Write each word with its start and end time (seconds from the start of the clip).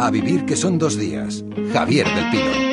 A 0.00 0.10
vivir 0.10 0.44
que 0.46 0.54
son 0.54 0.78
dos 0.78 0.96
días. 0.96 1.44
Javier 1.72 2.06
del 2.06 2.30
Pino. 2.30 2.68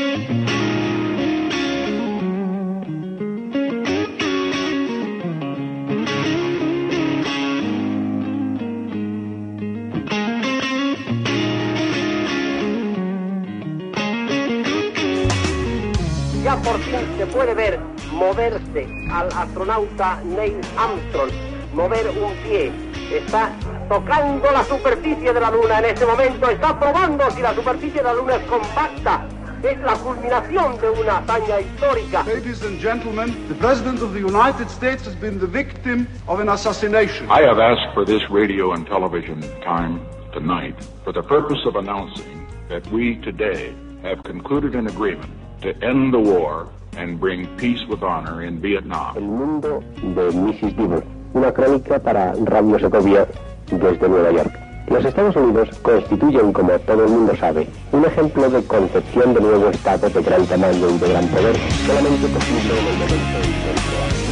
Ya 16.43 16.55
por 16.61 16.79
fin 16.79 16.99
se 17.17 17.25
puede 17.25 17.55
ver 17.55 17.79
moverse 18.11 18.87
al 19.11 19.29
astronauta 19.33 20.21
Neil 20.23 20.61
Armstrong, 20.77 21.31
mover 21.73 22.07
un 22.09 22.33
pie. 22.43 22.71
Está 23.11 23.51
tocando 23.87 24.51
la 24.51 24.63
superficie 24.63 25.33
de 25.33 25.39
la 25.39 25.51
Luna 25.51 25.79
en 25.79 25.85
este 25.85 26.05
momento, 26.05 26.49
está 26.49 26.79
probando 26.79 27.29
si 27.31 27.41
la 27.41 27.53
superficie 27.53 28.01
de 28.01 28.03
la 28.03 28.13
Luna 28.13 28.35
es 28.35 28.43
compacta. 28.43 29.27
Es 29.63 29.79
la 29.79 29.93
culminación 29.93 30.77
de 30.79 30.89
una 30.89 31.17
hazaña 31.17 31.59
histórica. 31.59 32.23
Ladies 32.27 32.61
and 32.63 32.79
gentlemen, 32.79 33.33
the 33.47 33.55
President 33.55 34.01
of 34.01 34.13
the 34.13 34.19
United 34.19 34.69
States 34.69 35.05
has 35.05 35.15
been 35.15 35.39
the 35.39 35.47
victim 35.47 36.07
of 36.27 36.39
an 36.39 36.49
assassination. 36.49 37.27
I 37.31 37.41
have 37.41 37.59
asked 37.59 37.93
for 37.93 38.05
this 38.05 38.21
radio 38.29 38.73
and 38.73 38.85
television 38.85 39.41
time 39.63 40.01
tonight 40.33 40.75
for 41.03 41.13
the 41.13 41.23
purpose 41.23 41.65
of 41.65 41.77
announcing 41.77 42.45
that 42.69 42.85
we 42.91 43.15
today 43.21 43.73
have 44.03 44.21
concluded 44.23 44.75
an 44.75 44.87
agreement 44.87 45.31
to 45.61 45.73
end 45.83 46.13
the 46.13 46.19
war 46.19 46.69
and 46.95 47.19
bring 47.19 47.47
peace 47.57 47.83
with 47.87 48.03
honor 48.03 48.43
in 48.43 48.61
Vietnam. 48.61 49.15
El 49.15 49.23
mundo 49.23 49.83
de 49.95 50.31
Mrs. 50.31 50.75
Dibble, 50.75 51.03
una 51.33 51.51
crónica 51.51 51.97
para 51.99 52.33
Radio 52.45 52.77
Segovia 52.77 53.27
desde 53.71 54.09
Nueva 54.09 54.31
York. 54.31 54.53
Los 54.87 55.03
Estados 55.03 55.35
Unidos 55.35 55.69
constituyen, 55.81 56.53
como 56.53 56.77
todo 56.79 57.05
el 57.05 57.09
mundo 57.09 57.35
sabe, 57.35 57.67
un 57.91 58.05
ejemplo 58.05 58.49
de 58.49 58.63
concepción 58.63 59.33
de 59.33 59.41
nuevo 59.41 59.69
Estado 59.69 60.09
de 60.09 60.21
gran 60.21 60.45
tamaño 60.45 60.89
y 60.89 60.97
de 60.99 61.09
gran 61.09 61.27
poder, 61.27 61.55
solamente 61.87 62.27
posible 62.27 62.79
en 62.79 62.87
el 62.87 62.93
momento 62.99 64.24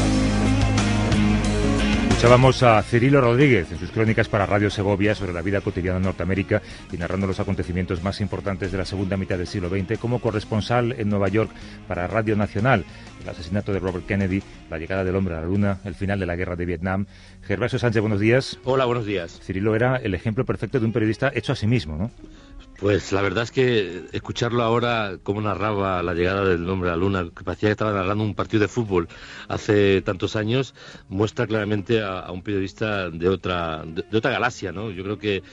Escuchábamos 2.23 2.63
a 2.63 2.81
Cirilo 2.83 3.19
Rodríguez 3.19 3.69
en 3.69 3.77
sus 3.77 3.91
crónicas 3.91 4.29
para 4.29 4.45
Radio 4.45 4.69
Segovia 4.69 5.13
sobre 5.13 5.33
la 5.33 5.41
vida 5.41 5.59
cotidiana 5.59 5.97
en 5.97 6.05
Norteamérica 6.05 6.61
y 6.89 6.95
narrando 6.95 7.27
los 7.27 7.41
acontecimientos 7.41 8.01
más 8.01 8.21
importantes 8.21 8.71
de 8.71 8.77
la 8.77 8.85
segunda 8.85 9.17
mitad 9.17 9.37
del 9.37 9.45
siglo 9.45 9.67
XX 9.67 9.99
como 9.99 10.21
corresponsal 10.21 10.93
en 10.97 11.09
Nueva 11.09 11.27
York 11.27 11.51
para 11.85 12.07
Radio 12.07 12.37
Nacional. 12.37 12.85
El 13.21 13.27
asesinato 13.27 13.73
de 13.73 13.79
Robert 13.79 14.05
Kennedy, 14.05 14.41
la 14.69 14.77
llegada 14.77 15.03
del 15.03 15.17
hombre 15.17 15.35
a 15.35 15.41
la 15.41 15.47
luna, 15.47 15.79
el 15.83 15.95
final 15.95 16.17
de 16.17 16.25
la 16.25 16.37
guerra 16.37 16.55
de 16.55 16.65
Vietnam. 16.65 17.07
Gervasio 17.41 17.77
Sánchez, 17.77 17.99
buenos 17.99 18.21
días. 18.21 18.57
Hola, 18.63 18.85
buenos 18.85 19.05
días. 19.05 19.41
Cirilo 19.43 19.75
era 19.75 19.97
el 19.97 20.13
ejemplo 20.13 20.45
perfecto 20.45 20.79
de 20.79 20.85
un 20.85 20.93
periodista 20.93 21.29
hecho 21.35 21.51
a 21.51 21.57
sí 21.57 21.67
mismo, 21.67 21.97
¿no? 21.97 22.09
Pues 22.83 23.13
la 23.13 23.21
verdad 23.21 23.45
es 23.45 23.51
que 23.51 24.07
escucharlo 24.11 24.61
ahora, 24.61 25.17
cómo 25.23 25.39
narraba 25.39 26.03
la 26.03 26.13
llegada 26.13 26.43
del 26.43 26.69
hombre 26.69 26.89
a 26.89 26.97
luna, 26.97 27.29
que 27.33 27.45
parecía 27.45 27.69
que 27.69 27.71
estaba 27.71 27.93
narrando 27.93 28.25
un 28.25 28.35
partido 28.35 28.59
de 28.59 28.67
fútbol 28.67 29.07
hace 29.47 30.01
tantos 30.01 30.35
años, 30.35 30.75
muestra 31.07 31.47
claramente 31.47 32.01
a, 32.03 32.29
un 32.29 32.43
periodista 32.43 33.09
de 33.09 33.29
otra, 33.29 33.85
de 33.85 34.17
otra 34.17 34.31
galaxia, 34.31 34.73
¿no? 34.73 34.91
Yo 34.91 35.01
creo 35.01 35.17
que 35.17 35.43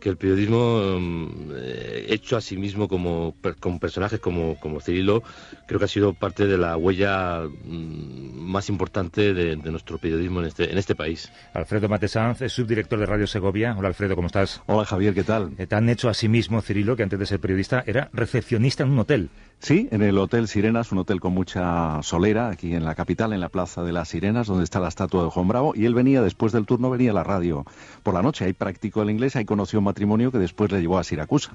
que 0.00 0.08
el 0.08 0.16
periodismo 0.16 0.98
eh, 1.54 2.06
hecho 2.08 2.36
a 2.36 2.40
sí 2.40 2.56
mismo 2.56 2.88
como, 2.88 3.34
con 3.60 3.78
personajes 3.78 4.18
como, 4.18 4.58
como 4.58 4.80
Cirilo 4.80 5.22
creo 5.66 5.78
que 5.78 5.84
ha 5.84 5.88
sido 5.88 6.14
parte 6.14 6.46
de 6.46 6.58
la 6.58 6.76
huella 6.76 7.42
mm, 7.42 8.40
más 8.40 8.68
importante 8.68 9.32
de, 9.34 9.56
de, 9.56 9.70
nuestro 9.70 9.98
periodismo 9.98 10.40
en 10.40 10.46
este, 10.46 10.72
en 10.72 10.78
este 10.78 10.94
país. 10.94 11.30
Alfredo 11.54 11.88
Matesanz 11.88 12.42
es 12.42 12.52
subdirector 12.52 12.98
de 12.98 13.06
Radio 13.06 13.26
Segovia. 13.26 13.76
Hola 13.78 13.88
Alfredo, 13.88 14.16
¿cómo 14.16 14.26
estás? 14.26 14.62
Hola 14.66 14.84
Javier, 14.84 15.14
¿qué 15.14 15.22
tal? 15.24 15.52
Eh, 15.58 15.66
tan 15.66 15.88
hecho 15.88 16.08
a 16.08 16.14
sí 16.14 16.28
mismo 16.28 16.60
Cirilo 16.62 16.96
que 16.96 17.02
antes 17.02 17.18
de 17.18 17.26
ser 17.26 17.40
periodista 17.40 17.84
era 17.86 18.10
recepcionista 18.12 18.82
en 18.82 18.90
un 18.90 18.98
hotel. 18.98 19.30
Sí, 19.62 19.88
en 19.90 20.00
el 20.00 20.16
Hotel 20.16 20.48
Sirenas, 20.48 20.90
un 20.90 20.98
hotel 20.98 21.20
con 21.20 21.34
mucha 21.34 22.02
solera, 22.02 22.48
aquí 22.48 22.74
en 22.74 22.82
la 22.82 22.94
capital, 22.94 23.34
en 23.34 23.40
la 23.40 23.50
Plaza 23.50 23.82
de 23.82 23.92
las 23.92 24.08
Sirenas, 24.08 24.46
donde 24.46 24.64
está 24.64 24.80
la 24.80 24.88
estatua 24.88 25.22
de 25.22 25.28
Juan 25.28 25.48
Bravo, 25.48 25.74
y 25.76 25.84
él 25.84 25.92
venía, 25.92 26.22
después 26.22 26.52
del 26.52 26.64
turno, 26.64 26.88
venía 26.88 27.10
a 27.10 27.14
la 27.14 27.24
radio 27.24 27.66
por 28.02 28.14
la 28.14 28.22
noche, 28.22 28.46
ahí 28.46 28.54
practicó 28.54 29.02
el 29.02 29.10
inglés, 29.10 29.36
ahí 29.36 29.44
conoció 29.44 29.80
un 29.80 29.84
matrimonio 29.84 30.32
que 30.32 30.38
después 30.38 30.72
le 30.72 30.80
llevó 30.80 30.98
a 30.98 31.04
Siracusa. 31.04 31.52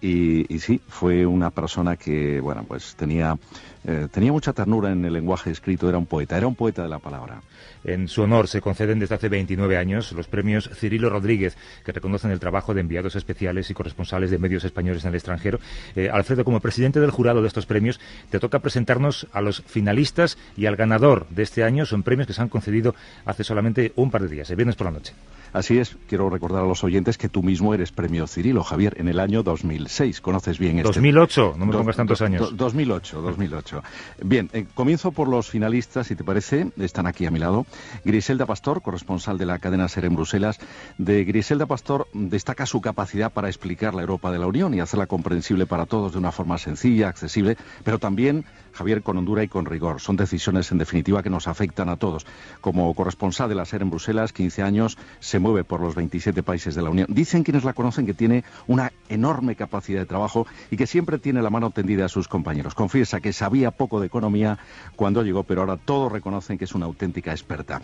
Y, 0.00 0.52
y, 0.54 0.60
sí, 0.60 0.80
fue 0.86 1.26
una 1.26 1.50
persona 1.50 1.96
que, 1.96 2.40
bueno, 2.40 2.64
pues 2.66 2.94
tenía, 2.94 3.36
eh, 3.84 4.06
tenía 4.10 4.30
mucha 4.30 4.52
ternura 4.52 4.92
en 4.92 5.04
el 5.04 5.12
lenguaje 5.12 5.50
escrito, 5.50 5.88
era 5.88 5.98
un 5.98 6.06
poeta, 6.06 6.36
era 6.36 6.46
un 6.46 6.54
poeta 6.54 6.82
de 6.82 6.88
la 6.88 7.00
palabra. 7.00 7.40
En 7.84 8.06
su 8.06 8.22
honor 8.22 8.48
se 8.48 8.60
conceden 8.60 8.98
desde 8.98 9.16
hace 9.16 9.28
29 9.28 9.76
años 9.76 10.12
los 10.12 10.28
premios 10.28 10.70
Cirilo 10.74 11.10
Rodríguez, 11.10 11.56
que 11.84 11.92
reconocen 11.92 12.30
el 12.30 12.38
trabajo 12.38 12.74
de 12.74 12.80
enviados 12.80 13.16
especiales 13.16 13.70
y 13.70 13.74
corresponsales 13.74 14.30
de 14.30 14.38
medios 14.38 14.64
españoles 14.64 15.04
en 15.04 15.08
el 15.08 15.14
extranjero. 15.16 15.58
Eh, 15.96 16.10
Alfredo, 16.12 16.44
como 16.44 16.60
presidente 16.60 17.00
del 17.00 17.10
jurado 17.10 17.42
de 17.42 17.48
estos 17.48 17.66
premios, 17.66 17.98
te 18.30 18.38
toca 18.38 18.60
presentarnos 18.60 19.26
a 19.32 19.40
los 19.40 19.62
finalistas 19.62 20.38
y 20.56 20.66
al 20.66 20.76
ganador 20.76 21.26
de 21.30 21.42
este 21.42 21.64
año. 21.64 21.86
Son 21.86 22.02
premios 22.02 22.26
que 22.26 22.34
se 22.34 22.42
han 22.42 22.48
concedido 22.48 22.94
hace 23.24 23.42
solamente 23.42 23.92
un 23.96 24.10
par 24.10 24.22
de 24.22 24.28
días, 24.28 24.50
el 24.50 24.56
viernes 24.56 24.76
por 24.76 24.86
la 24.86 24.92
noche. 24.92 25.14
Así 25.52 25.78
es, 25.78 25.96
quiero 26.08 26.30
recordar 26.30 26.64
a 26.64 26.66
los 26.66 26.84
oyentes 26.84 27.18
que 27.18 27.28
tú 27.28 27.42
mismo 27.42 27.74
eres 27.74 27.92
premio 27.92 28.26
Cirilo, 28.26 28.62
Javier, 28.64 28.94
en 28.98 29.08
el 29.08 29.20
año 29.20 29.42
2006. 29.42 30.20
Conoces 30.20 30.58
bien 30.58 30.78
este. 30.78 30.88
2008, 30.88 31.54
no 31.56 31.66
me 31.66 31.72
pongas 31.72 31.96
tantos 31.96 32.20
años. 32.22 32.50
Do, 32.50 32.56
2008, 32.56 33.22
2008. 33.22 33.82
Bien, 34.22 34.50
eh, 34.52 34.66
comienzo 34.74 35.12
por 35.12 35.28
los 35.28 35.48
finalistas, 35.48 36.06
si 36.06 36.16
te 36.16 36.24
parece, 36.24 36.70
están 36.78 37.06
aquí 37.06 37.26
a 37.26 37.30
mi 37.30 37.38
lado. 37.38 37.66
Griselda 38.04 38.46
Pastor, 38.46 38.82
corresponsal 38.82 39.38
de 39.38 39.46
la 39.46 39.58
cadena 39.58 39.88
SER 39.88 40.04
en 40.04 40.14
Bruselas. 40.14 40.58
De 40.98 41.24
Griselda 41.24 41.66
Pastor 41.66 42.08
destaca 42.12 42.66
su 42.66 42.80
capacidad 42.80 43.32
para 43.32 43.48
explicar 43.48 43.94
la 43.94 44.02
Europa 44.02 44.30
de 44.30 44.38
la 44.38 44.46
Unión 44.46 44.74
y 44.74 44.80
hacerla 44.80 45.06
comprensible 45.06 45.66
para 45.66 45.86
todos 45.86 46.12
de 46.12 46.18
una 46.18 46.32
forma 46.32 46.58
sencilla, 46.58 47.08
accesible, 47.08 47.56
pero 47.84 47.98
también, 47.98 48.44
Javier, 48.78 49.02
con 49.02 49.18
hondura 49.18 49.42
y 49.42 49.48
con 49.48 49.66
rigor. 49.66 50.00
Son 50.00 50.16
decisiones, 50.16 50.70
en 50.72 50.78
definitiva, 50.78 51.22
que 51.22 51.30
nos 51.30 51.48
afectan 51.48 51.88
a 51.88 51.96
todos. 51.96 52.26
Como 52.60 52.94
corresponsal 52.94 53.48
de 53.48 53.54
la 53.54 53.64
SER 53.64 53.82
en 53.82 53.90
Bruselas, 53.90 54.32
15 54.32 54.62
años, 54.62 54.96
se 55.20 55.38
mueve 55.38 55.64
por 55.64 55.80
los 55.80 55.94
27 55.94 56.42
países 56.42 56.74
de 56.74 56.82
la 56.82 56.90
Unión. 56.90 57.06
Dicen 57.10 57.42
quienes 57.42 57.64
la 57.64 57.72
conocen 57.72 58.06
que 58.06 58.14
tiene 58.14 58.44
una 58.66 58.92
enorme 59.08 59.56
capacidad 59.56 60.00
de 60.00 60.06
trabajo 60.06 60.46
y 60.70 60.76
que 60.76 60.86
siempre 60.86 61.18
tiene 61.18 61.42
la 61.42 61.50
mano 61.50 61.70
tendida 61.70 62.06
a 62.06 62.08
sus 62.08 62.28
compañeros. 62.28 62.74
Confiesa 62.74 63.20
que 63.20 63.32
sabía 63.32 63.70
poco 63.70 64.00
de 64.00 64.06
economía 64.06 64.58
cuando 64.96 65.22
llegó, 65.22 65.42
pero 65.42 65.62
ahora 65.62 65.76
todos 65.76 66.12
reconocen 66.12 66.58
que 66.58 66.64
es 66.64 66.74
una 66.74 66.86
auténtica 66.86 67.32
experta. 67.32 67.82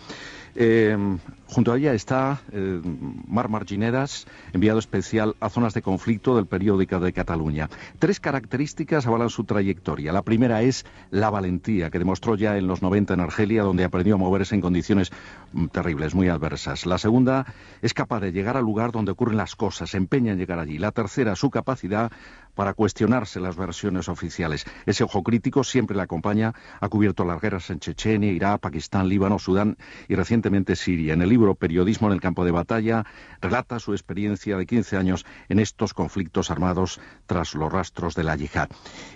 Eh, 0.55 0.97
junto 1.47 1.73
a 1.73 1.77
ella 1.77 1.93
está 1.93 2.41
eh, 2.51 2.81
Mar 3.27 3.49
Marginedas, 3.49 4.27
enviado 4.53 4.79
especial 4.79 5.35
a 5.39 5.49
zonas 5.49 5.73
de 5.73 5.81
conflicto 5.81 6.35
del 6.35 6.45
periódico 6.45 6.99
de 6.99 7.13
Cataluña. 7.13 7.69
Tres 7.99 8.19
características 8.19 9.05
avalan 9.07 9.29
su 9.29 9.43
trayectoria. 9.43 10.13
La 10.13 10.21
primera 10.21 10.61
es 10.61 10.84
la 11.11 11.29
valentía 11.29 11.89
que 11.89 11.99
demostró 11.99 12.35
ya 12.35 12.57
en 12.57 12.67
los 12.67 12.81
90 12.81 13.13
en 13.13 13.19
Argelia, 13.19 13.63
donde 13.63 13.83
aprendió 13.83 14.15
a 14.15 14.17
moverse 14.17 14.55
en 14.55 14.61
condiciones 14.61 15.11
mm, 15.53 15.67
terribles, 15.67 16.15
muy 16.15 16.29
adversas. 16.29 16.85
La 16.85 16.97
segunda 16.97 17.45
es 17.81 17.93
capaz 17.93 18.19
de 18.19 18.31
llegar 18.31 18.57
al 18.57 18.63
lugar 18.63 18.91
donde 18.91 19.11
ocurren 19.11 19.37
las 19.37 19.55
cosas, 19.55 19.91
se 19.91 19.97
empeña 19.97 20.33
en 20.33 20.37
llegar 20.37 20.59
allí. 20.59 20.77
La 20.77 20.91
tercera, 20.91 21.35
su 21.35 21.49
capacidad 21.49 22.11
para 22.55 22.73
cuestionarse 22.73 23.39
las 23.39 23.55
versiones 23.55 24.09
oficiales. 24.09 24.65
Ese 24.85 25.03
ojo 25.03 25.21
crítico 25.23 25.63
siempre 25.63 25.95
le 25.95 26.03
acompaña, 26.03 26.53
ha 26.79 26.89
cubierto 26.89 27.25
las 27.25 27.39
guerras 27.41 27.69
en 27.69 27.79
Chechenia, 27.79 28.31
Irak, 28.31 28.61
Pakistán, 28.61 29.07
Líbano, 29.07 29.37
Sudán 29.37 29.77
y 30.07 30.15
recientemente 30.15 30.75
Siria. 30.75 31.13
En 31.13 31.21
el 31.21 31.29
libro 31.29 31.55
Periodismo 31.55 32.07
en 32.07 32.13
el 32.13 32.21
campo 32.21 32.45
de 32.45 32.51
batalla 32.51 33.05
relata 33.41 33.79
su 33.79 33.93
experiencia 33.93 34.57
de 34.57 34.65
15 34.65 34.97
años 34.97 35.25
en 35.49 35.59
estos 35.59 35.93
conflictos 35.93 36.49
armados 36.49 36.99
tras 37.27 37.53
los 37.53 37.71
rastros 37.71 38.15
de 38.15 38.23
la 38.23 38.35
yihad. 38.35 38.69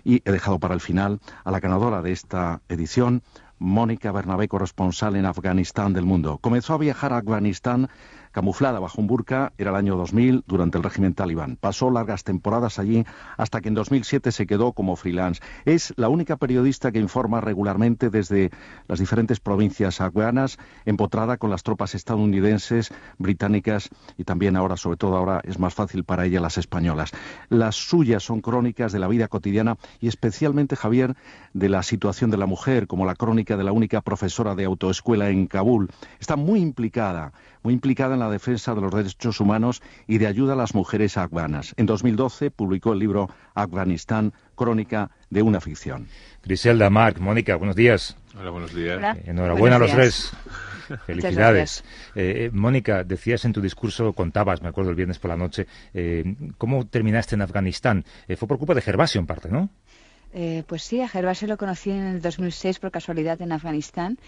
Y 0.03 0.21
he 0.25 0.31
dejado 0.31 0.59
para 0.59 0.73
el 0.73 0.81
final 0.81 1.19
a 1.43 1.51
la 1.51 1.59
ganadora 1.59 2.01
de 2.01 2.11
esta 2.11 2.61
edición, 2.69 3.23
Mónica 3.59 4.11
Bernabé, 4.13 4.47
corresponsal 4.47 5.17
en 5.17 5.25
Afganistán 5.25 5.93
del 5.93 6.05
mundo. 6.05 6.37
Comenzó 6.37 6.73
a 6.73 6.77
viajar 6.77 7.11
a 7.11 7.17
Afganistán 7.17 7.89
camuflada 8.39 8.79
bajo 8.79 9.01
un 9.01 9.07
burka, 9.07 9.51
era 9.57 9.71
el 9.71 9.75
año 9.75 9.97
2000, 9.97 10.45
durante 10.47 10.77
el 10.77 10.83
régimen 10.85 11.13
talibán. 11.13 11.57
Pasó 11.57 11.91
largas 11.91 12.23
temporadas 12.23 12.79
allí 12.79 13.03
hasta 13.35 13.59
que 13.59 13.67
en 13.67 13.73
2007 13.73 14.31
se 14.31 14.47
quedó 14.47 14.71
como 14.71 14.95
freelance. 14.95 15.41
Es 15.65 15.93
la 15.97 16.07
única 16.07 16.37
periodista 16.37 16.93
que 16.93 16.99
informa 16.99 17.41
regularmente 17.41 18.09
desde 18.09 18.49
las 18.87 18.99
diferentes 18.99 19.41
provincias 19.41 19.99
afganas, 19.99 20.57
empotrada 20.85 21.35
con 21.35 21.49
las 21.49 21.63
tropas 21.63 21.95
estadounidenses, 21.95 22.93
británicas 23.17 23.89
y 24.17 24.23
también 24.23 24.55
ahora, 24.55 24.77
sobre 24.77 24.95
todo 24.95 25.17
ahora, 25.17 25.41
es 25.43 25.59
más 25.59 25.73
fácil 25.73 26.05
para 26.05 26.25
ella 26.25 26.39
las 26.39 26.57
españolas. 26.57 27.11
Las 27.49 27.75
suyas 27.75 28.23
son 28.23 28.39
crónicas 28.39 28.93
de 28.93 28.99
la 28.99 29.09
vida 29.09 29.27
cotidiana 29.27 29.75
y 29.99 30.07
especialmente, 30.07 30.77
Javier, 30.77 31.17
de 31.53 31.67
la 31.67 31.83
situación 31.83 32.31
de 32.31 32.37
la 32.37 32.45
mujer, 32.45 32.87
como 32.87 33.05
la 33.05 33.15
crónica 33.15 33.57
de 33.57 33.65
la 33.65 33.73
única 33.73 33.99
profesora 33.99 34.55
de 34.55 34.63
autoescuela 34.63 35.29
en 35.29 35.47
Kabul. 35.47 35.89
Está 36.21 36.37
muy 36.37 36.61
implicada, 36.61 37.33
muy 37.63 37.73
implicada 37.73 38.13
en 38.13 38.21
la 38.21 38.28
defensa 38.31 38.75
de 38.75 38.81
los 38.81 38.93
derechos 38.93 39.39
humanos 39.39 39.81
y 40.07 40.17
de 40.17 40.27
ayuda 40.27 40.53
a 40.53 40.55
las 40.55 40.75
mujeres 40.75 41.17
afganas. 41.17 41.73
En 41.77 41.85
2012 41.85 42.51
publicó 42.51 42.93
el 42.93 42.99
libro 42.99 43.29
Afganistán, 43.53 44.33
crónica 44.55 45.11
de 45.29 45.41
una 45.41 45.61
ficción. 45.61 46.07
Griselda, 46.43 46.89
Marc, 46.89 47.19
Mónica, 47.19 47.55
buenos 47.55 47.75
días. 47.75 48.17
Hola, 48.39 48.49
buenos 48.49 48.73
días. 48.73 48.97
Hola. 48.97 49.17
Enhorabuena 49.25 49.77
buenos 49.77 49.93
a 49.93 49.97
los 49.97 50.05
días. 50.05 50.33
tres. 50.87 50.99
Felicidades. 51.05 51.83
Eh, 52.15 52.49
Mónica, 52.51 53.03
decías 53.03 53.45
en 53.45 53.53
tu 53.53 53.61
discurso, 53.61 54.13
contabas, 54.13 54.61
me 54.61 54.69
acuerdo 54.69 54.89
el 54.89 54.95
viernes 54.95 55.19
por 55.19 55.29
la 55.29 55.37
noche, 55.37 55.67
cómo 56.57 56.87
terminaste 56.87 57.35
en 57.35 57.41
Afganistán. 57.41 58.05
fue 58.37 58.47
por 58.47 58.57
culpa 58.57 58.73
de 58.73 58.81
Gervasio 58.81 59.19
en 59.19 59.27
parte, 59.27 59.49
¿no? 59.49 59.69
pues 60.67 60.83
sí, 60.83 61.01
a 61.01 61.07
Gervasio 61.07 61.47
lo 61.47 61.57
conocí 61.57 61.89
en 61.89 62.05
el 62.05 62.21
2006 62.21 62.77
por 62.77 62.91
casualidad 62.91 63.41
en 63.41 63.51
Afganistán 63.51 64.19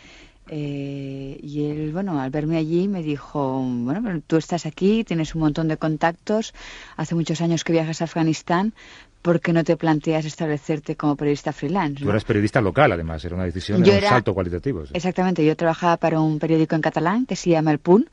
eh, 0.48 1.40
y 1.42 1.66
él, 1.66 1.92
bueno, 1.94 2.20
al 2.20 2.30
verme 2.30 2.58
allí 2.58 2.88
me 2.88 3.04
dijo, 3.04 3.62
bueno, 3.64 4.22
tú 4.26 4.38
estás 4.38 4.66
aquí, 4.66 5.04
tienes 5.04 5.36
un 5.36 5.42
montón 5.42 5.68
de 5.68 5.78
contactos, 5.78 6.54
hace 6.98 7.16
muchos 7.16 7.42
años 7.42 7.64
que 7.64 7.74
viajas 7.74 8.02
a 8.02 8.06
Afganistán, 8.06 8.74
¿por 9.22 9.40
qué 9.40 9.54
no 9.54 9.64
te 9.64 9.78
planteas 9.78 10.26
establecerte 10.26 10.96
como 10.96 11.16
periodista 11.16 11.54
freelance? 11.54 12.04
Tú 12.04 12.10
eras 12.10 12.26
periodista 12.26 12.60
local, 12.60 12.92
además, 12.92 13.24
era 13.24 13.36
una 13.36 13.46
decisión, 13.46 13.84
de 13.84 13.92
un 13.92 14.02
salto 14.02 14.34
cualitativo. 14.34 14.84
Exactamente, 14.94 15.46
yo 15.46 15.56
trabajaba 15.56 15.98
para 15.98 16.20
un 16.20 16.40
periódico 16.40 16.76
en 16.76 16.82
catalán 16.82 17.26
que 17.26 17.36
se 17.36 17.52
llama 17.52 17.72
El 17.72 17.80
Punt, 17.80 18.08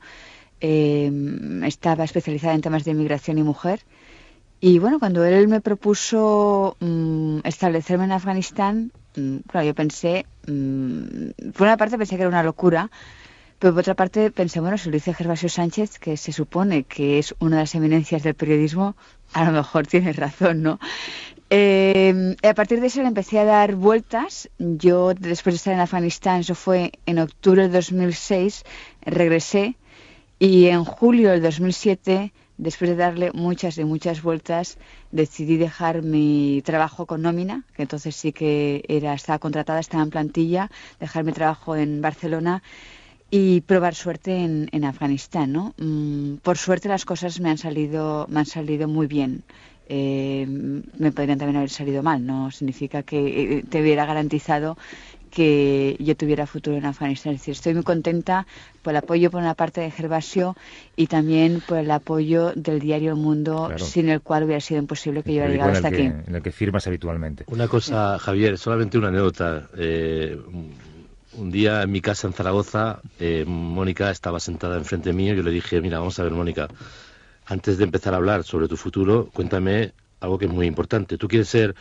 eh, 0.61 1.11
estaba 1.65 2.03
especializada 2.03 2.53
en 2.53 2.61
temas 2.61 2.85
de 2.85 2.91
inmigración 2.91 3.37
y 3.37 3.43
mujer, 3.43 3.81
y 4.61 4.79
bueno, 4.79 4.99
cuando 4.99 5.23
él 5.23 5.47
me 5.47 5.61
propuso 5.61 6.75
mm, 6.79 7.39
establecerme 7.45 8.03
en 8.05 8.11
Afganistán, 8.11 8.91
claro, 9.47 9.67
yo 9.67 9.75
pensé, 9.75 10.25
mm, 10.47 11.51
por 11.53 11.67
una 11.67 11.77
parte 11.77 11.97
pensé 11.97 12.15
que 12.15 12.21
era 12.21 12.29
una 12.29 12.43
locura, 12.43 12.89
pero 13.59 13.73
por 13.73 13.81
otra 13.81 13.95
parte 13.95 14.31
pensé, 14.31 14.59
bueno, 14.61 14.77
si 14.77 14.89
lo 14.89 14.93
dice 14.93 15.13
Gervasio 15.13 15.49
Sánchez, 15.49 15.99
que 15.99 16.15
se 16.17 16.31
supone 16.31 16.83
que 16.83 17.19
es 17.19 17.35
una 17.39 17.57
de 17.57 17.63
las 17.63 17.75
eminencias 17.75 18.23
del 18.23 18.33
periodismo, 18.33 18.95
a 19.33 19.45
lo 19.45 19.51
mejor 19.51 19.85
tiene 19.93 20.13
razón, 20.13 20.63
¿no? 20.63 20.79
Eh, 21.51 22.35
a 22.43 22.53
partir 22.53 22.79
de 22.79 22.87
eso 22.87 23.01
le 23.01 23.07
empecé 23.07 23.39
a 23.39 23.43
dar 23.43 23.75
vueltas. 23.75 24.49
Yo, 24.59 25.13
después 25.13 25.53
de 25.53 25.57
estar 25.57 25.73
en 25.73 25.79
Afganistán, 25.79 26.41
eso 26.41 26.55
fue 26.55 26.91
en 27.05 27.19
octubre 27.19 27.63
del 27.63 27.71
2006, 27.71 28.63
regresé 29.01 29.75
y 30.37 30.67
en 30.67 30.85
julio 30.85 31.31
del 31.31 31.41
2007 31.41 32.31
después 32.59 32.89
de 32.89 32.95
darle 32.97 33.31
muchas 33.31 33.77
y 33.77 33.85
muchas 33.85 34.21
vueltas, 34.21 34.77
decidí 35.11 35.57
dejar 35.57 36.03
mi 36.03 36.61
trabajo 36.63 37.05
con 37.05 37.21
nómina, 37.21 37.63
que 37.75 37.81
entonces 37.81 38.15
sí 38.15 38.31
que 38.33 38.83
era, 38.87 39.13
estaba 39.13 39.39
contratada, 39.39 39.79
estaba 39.79 40.03
en 40.03 40.09
plantilla, 40.09 40.69
dejar 40.99 41.23
mi 41.23 41.31
trabajo 41.31 41.75
en 41.75 42.01
Barcelona 42.01 42.61
y 43.31 43.61
probar 43.61 43.95
suerte 43.95 44.35
en, 44.35 44.83
Afganistán, 44.83 45.53
¿no? 45.53 45.73
Mm, 45.77 46.35
por 46.37 46.57
suerte 46.57 46.89
las 46.89 47.05
cosas 47.05 47.39
me 47.39 47.49
han 47.49 47.57
salido, 47.57 48.27
me 48.29 48.41
han 48.41 48.45
salido 48.45 48.87
muy 48.87 49.07
bien. 49.07 49.43
Eh, 49.91 50.45
me 50.47 51.11
podrían 51.11 51.39
también 51.39 51.57
haber 51.57 51.71
salido 51.71 52.03
mal, 52.03 52.23
no 52.23 52.51
significa 52.51 53.01
que 53.01 53.57
eh, 53.57 53.63
te 53.67 53.81
hubiera 53.81 54.05
garantizado 54.05 54.77
que 55.29 55.95
yo 55.99 56.15
tuviera 56.15 56.45
futuro 56.47 56.77
en 56.77 56.85
Afganistán. 56.85 57.33
Es 57.33 57.41
decir, 57.41 57.53
estoy 57.53 57.73
muy 57.73 57.83
contenta 57.83 58.45
por 58.81 58.91
el 58.91 58.97
apoyo 58.97 59.31
por 59.31 59.41
una 59.41 59.53
parte 59.53 59.81
de 59.81 59.91
Gervasio 59.91 60.55
y 60.95 61.07
también 61.07 61.61
por 61.65 61.77
el 61.77 61.91
apoyo 61.91 62.51
del 62.55 62.79
diario 62.79 63.11
El 63.11 63.17
Mundo, 63.17 63.71
sin 63.77 64.09
el 64.09 64.21
cual 64.21 64.43
hubiera 64.43 64.61
sido 64.61 64.79
imposible 64.79 65.23
que 65.23 65.33
yo 65.33 65.41
hubiera 65.41 65.51
llegado 65.51 65.71
hasta 65.71 65.87
aquí. 65.87 66.01
En 66.01 66.35
el 66.35 66.41
que 66.41 66.51
firmas 66.51 66.87
habitualmente. 66.87 67.45
Una 67.47 67.67
cosa, 67.67 68.17
Javier, 68.19 68.57
solamente 68.57 68.97
una 68.97 69.09
anécdota. 69.09 69.69
Eh, 69.77 70.37
un 71.33 71.51
día 71.51 71.83
en 71.83 71.91
mi 71.91 72.01
casa 72.01 72.27
en 72.27 72.33
Zaragoza, 72.33 73.01
eh, 73.19 73.45
Mónica 73.47 74.11
estaba 74.11 74.39
sentada 74.39 74.77
enfrente 74.77 75.13
mío 75.13 75.33
y 75.33 75.37
yo 75.37 75.43
le 75.43 75.51
dije, 75.51 75.79
mira, 75.79 75.99
vamos 75.99 76.19
a 76.19 76.23
ver, 76.23 76.33
Mónica, 76.33 76.67
antes 77.45 77.77
de 77.77 77.83
empezar 77.83 78.13
a 78.13 78.17
hablar 78.17 78.43
sobre 78.43 78.67
tu 78.67 78.77
futuro, 78.77 79.29
cuéntame 79.31 79.93
algo 80.19 80.37
que 80.37 80.45
es 80.45 80.51
muy 80.51 80.67
importante. 80.67 81.17
¿Tú 81.17 81.27
quieres 81.27 81.49
ser 81.49 81.75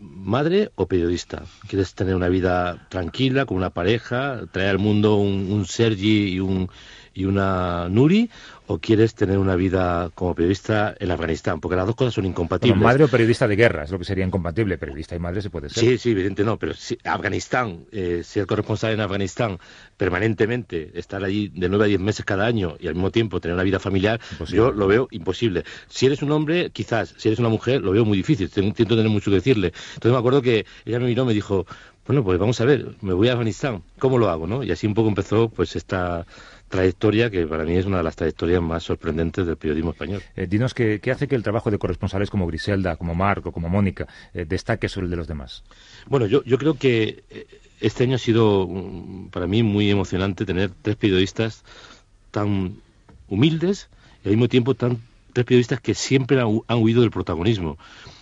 madre 0.00 0.72
o 0.74 0.86
periodista? 0.86 1.44
¿Quieres 1.68 1.94
tener 1.94 2.14
una 2.14 2.28
vida 2.28 2.86
tranquila, 2.88 3.46
con 3.46 3.56
una 3.58 3.70
pareja, 3.70 4.46
traer 4.50 4.70
al 4.70 4.78
mundo 4.78 5.16
un, 5.16 5.52
un 5.52 5.66
Sergi 5.66 6.32
y, 6.32 6.40
un, 6.40 6.68
y 7.14 7.26
una 7.26 7.88
Nuri? 7.88 8.30
¿O 8.72 8.78
quieres 8.78 9.16
tener 9.16 9.36
una 9.36 9.56
vida 9.56 10.12
como 10.14 10.32
periodista 10.32 10.94
en 11.00 11.10
Afganistán? 11.10 11.58
Porque 11.58 11.74
las 11.74 11.86
dos 11.86 11.96
cosas 11.96 12.14
son 12.14 12.24
incompatibles. 12.24 12.80
madre 12.80 13.02
o 13.02 13.08
periodista 13.08 13.48
de 13.48 13.56
guerra 13.56 13.82
es 13.82 13.90
lo 13.90 13.98
que 13.98 14.04
sería 14.04 14.24
incompatible. 14.24 14.78
Periodista 14.78 15.16
y 15.16 15.18
madre 15.18 15.42
se 15.42 15.50
puede 15.50 15.68
ser. 15.68 15.82
Sí, 15.82 15.98
sí, 15.98 16.12
evidente 16.12 16.44
no. 16.44 16.56
Pero 16.56 16.74
si 16.74 16.96
Afganistán, 17.02 17.86
eh, 17.90 18.22
ser 18.22 18.46
corresponsal 18.46 18.92
en 18.92 19.00
Afganistán 19.00 19.58
permanentemente, 19.96 20.92
estar 20.94 21.24
allí 21.24 21.48
de 21.48 21.68
nueve 21.68 21.86
a 21.86 21.88
diez 21.88 21.98
meses 21.98 22.24
cada 22.24 22.46
año 22.46 22.76
y 22.78 22.86
al 22.86 22.94
mismo 22.94 23.10
tiempo 23.10 23.40
tener 23.40 23.54
una 23.54 23.64
vida 23.64 23.80
familiar, 23.80 24.20
yo 24.46 24.70
lo 24.70 24.86
veo 24.86 25.08
imposible. 25.10 25.64
Si 25.88 26.06
eres 26.06 26.22
un 26.22 26.30
hombre, 26.30 26.70
quizás. 26.70 27.12
Si 27.18 27.26
eres 27.26 27.40
una 27.40 27.48
mujer, 27.48 27.82
lo 27.82 27.90
veo 27.90 28.04
muy 28.04 28.18
difícil. 28.18 28.48
Intento 28.54 28.94
tener 28.94 29.10
mucho 29.10 29.32
que 29.32 29.38
decirle. 29.38 29.72
Entonces 29.94 30.12
me 30.12 30.18
acuerdo 30.18 30.42
que 30.42 30.64
ella 30.84 31.00
me 31.00 31.06
miró 31.06 31.24
y 31.24 31.26
me 31.26 31.34
dijo, 31.34 31.66
bueno, 32.06 32.22
pues 32.22 32.38
vamos 32.38 32.60
a 32.60 32.64
ver, 32.64 32.94
me 33.00 33.14
voy 33.14 33.28
a 33.28 33.32
Afganistán. 33.32 33.82
¿Cómo 33.98 34.18
lo 34.18 34.30
hago? 34.30 34.46
¿no? 34.46 34.62
Y 34.62 34.70
así 34.70 34.86
un 34.86 34.94
poco 34.94 35.08
empezó 35.08 35.48
pues 35.48 35.74
esta 35.74 36.24
trayectoria 36.70 37.30
que 37.30 37.46
para 37.46 37.64
mí 37.64 37.76
es 37.76 37.84
una 37.84 37.98
de 37.98 38.04
las 38.04 38.14
trayectorias 38.14 38.62
más 38.62 38.84
sorprendentes 38.84 39.44
del 39.44 39.56
periodismo 39.56 39.90
español. 39.90 40.22
Eh, 40.36 40.46
dinos 40.46 40.72
qué, 40.72 41.00
hace 41.12 41.26
que 41.26 41.34
el 41.34 41.42
trabajo 41.42 41.70
de 41.70 41.78
corresponsales 41.78 42.30
como 42.30 42.46
Griselda, 42.46 42.96
como 42.96 43.14
Marco, 43.14 43.50
como 43.50 43.68
Mónica 43.68 44.06
eh, 44.32 44.46
destaque 44.48 44.88
sobre 44.88 45.06
el 45.06 45.10
de 45.10 45.16
los 45.16 45.26
demás. 45.26 45.64
Bueno, 46.06 46.26
yo, 46.26 46.44
yo 46.44 46.58
creo 46.58 46.74
que 46.74 47.24
eh, 47.28 47.46
este 47.80 48.04
año 48.04 48.14
ha 48.14 48.18
sido 48.18 48.68
mm, 48.68 49.30
para 49.30 49.48
mí 49.48 49.64
muy 49.64 49.90
emocionante 49.90 50.46
tener 50.46 50.70
tres 50.80 50.94
periodistas 50.94 51.64
tan 52.30 52.76
humildes 53.28 53.88
y 54.24 54.28
al 54.28 54.36
mismo 54.36 54.48
tiempo 54.48 54.74
tan 54.74 54.98
tres 55.32 55.44
periodistas 55.44 55.80
que 55.80 55.94
siempre 55.94 56.40
han, 56.40 56.60
han 56.68 56.78
huido 56.78 57.00
del 57.00 57.10
protagonismo. 57.10 57.78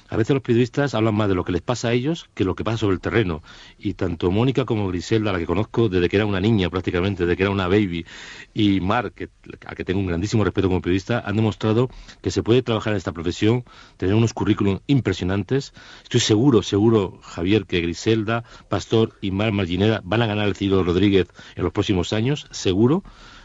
A 0.08 0.16
veces 0.16 0.34
los 0.34 0.42
periodistas 0.42 0.94
hablan 0.94 1.14
más 1.14 1.28
de 1.28 1.34
lo 1.34 1.44
que 1.44 1.52
les 1.52 1.60
pasa 1.60 1.88
a 1.88 1.92
ellos 1.92 2.28
que 2.34 2.44
lo 2.44 2.54
que 2.54 2.64
pasa 2.64 2.78
sobre 2.78 2.94
el 2.94 3.00
terreno. 3.00 3.42
Y 3.78 3.94
tanto 3.94 4.30
Mónica 4.30 4.64
como 4.64 4.88
Griselda, 4.88 5.32
la 5.32 5.38
que 5.38 5.46
conozco 5.46 5.88
desde 5.88 6.08
que 6.08 6.16
era 6.16 6.26
una 6.26 6.40
niña 6.40 6.70
prácticamente, 6.70 7.24
desde 7.24 7.36
que 7.36 7.42
era 7.42 7.52
una 7.52 7.68
baby, 7.68 8.06
y 8.54 8.80
Mar, 8.80 9.12
que, 9.12 9.28
a 9.66 9.74
que 9.74 9.84
tengo 9.84 10.00
un 10.00 10.06
grandísimo 10.06 10.44
respeto 10.44 10.68
como 10.68 10.80
periodista, 10.80 11.22
han 11.24 11.36
demostrado 11.36 11.90
que 12.22 12.30
se 12.30 12.42
puede 12.42 12.62
trabajar 12.62 12.92
en 12.94 12.96
esta 12.96 13.12
profesión, 13.12 13.64
tener 13.96 14.14
unos 14.14 14.32
currículums 14.32 14.80
impresionantes. 14.86 15.74
Estoy 16.02 16.20
seguro, 16.20 16.62
seguro, 16.62 17.18
Javier, 17.22 17.66
que 17.66 17.80
Griselda, 17.80 18.44
Pastor 18.68 19.16
y 19.20 19.30
Mar 19.30 19.52
Marginera 19.52 20.00
van 20.04 20.22
a 20.22 20.26
ganar 20.26 20.48
el 20.48 20.56
Ciro 20.56 20.82
Rodríguez 20.82 21.28
en 21.54 21.64
los 21.64 21.72
próximos 21.72 22.12
años, 22.12 22.46
seguro 22.50 23.02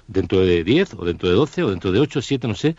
dentro 0.07 0.39
de 0.39 0.63
10 0.63 0.95
o 0.95 1.05
dentro 1.05 1.29
de 1.29 1.35
12 1.35 1.63
o 1.63 1.69
dentro 1.69 1.91
de 1.91 1.99
8, 1.99 2.21
7, 2.21 2.47
no 2.47 2.55
sé, 2.55 2.75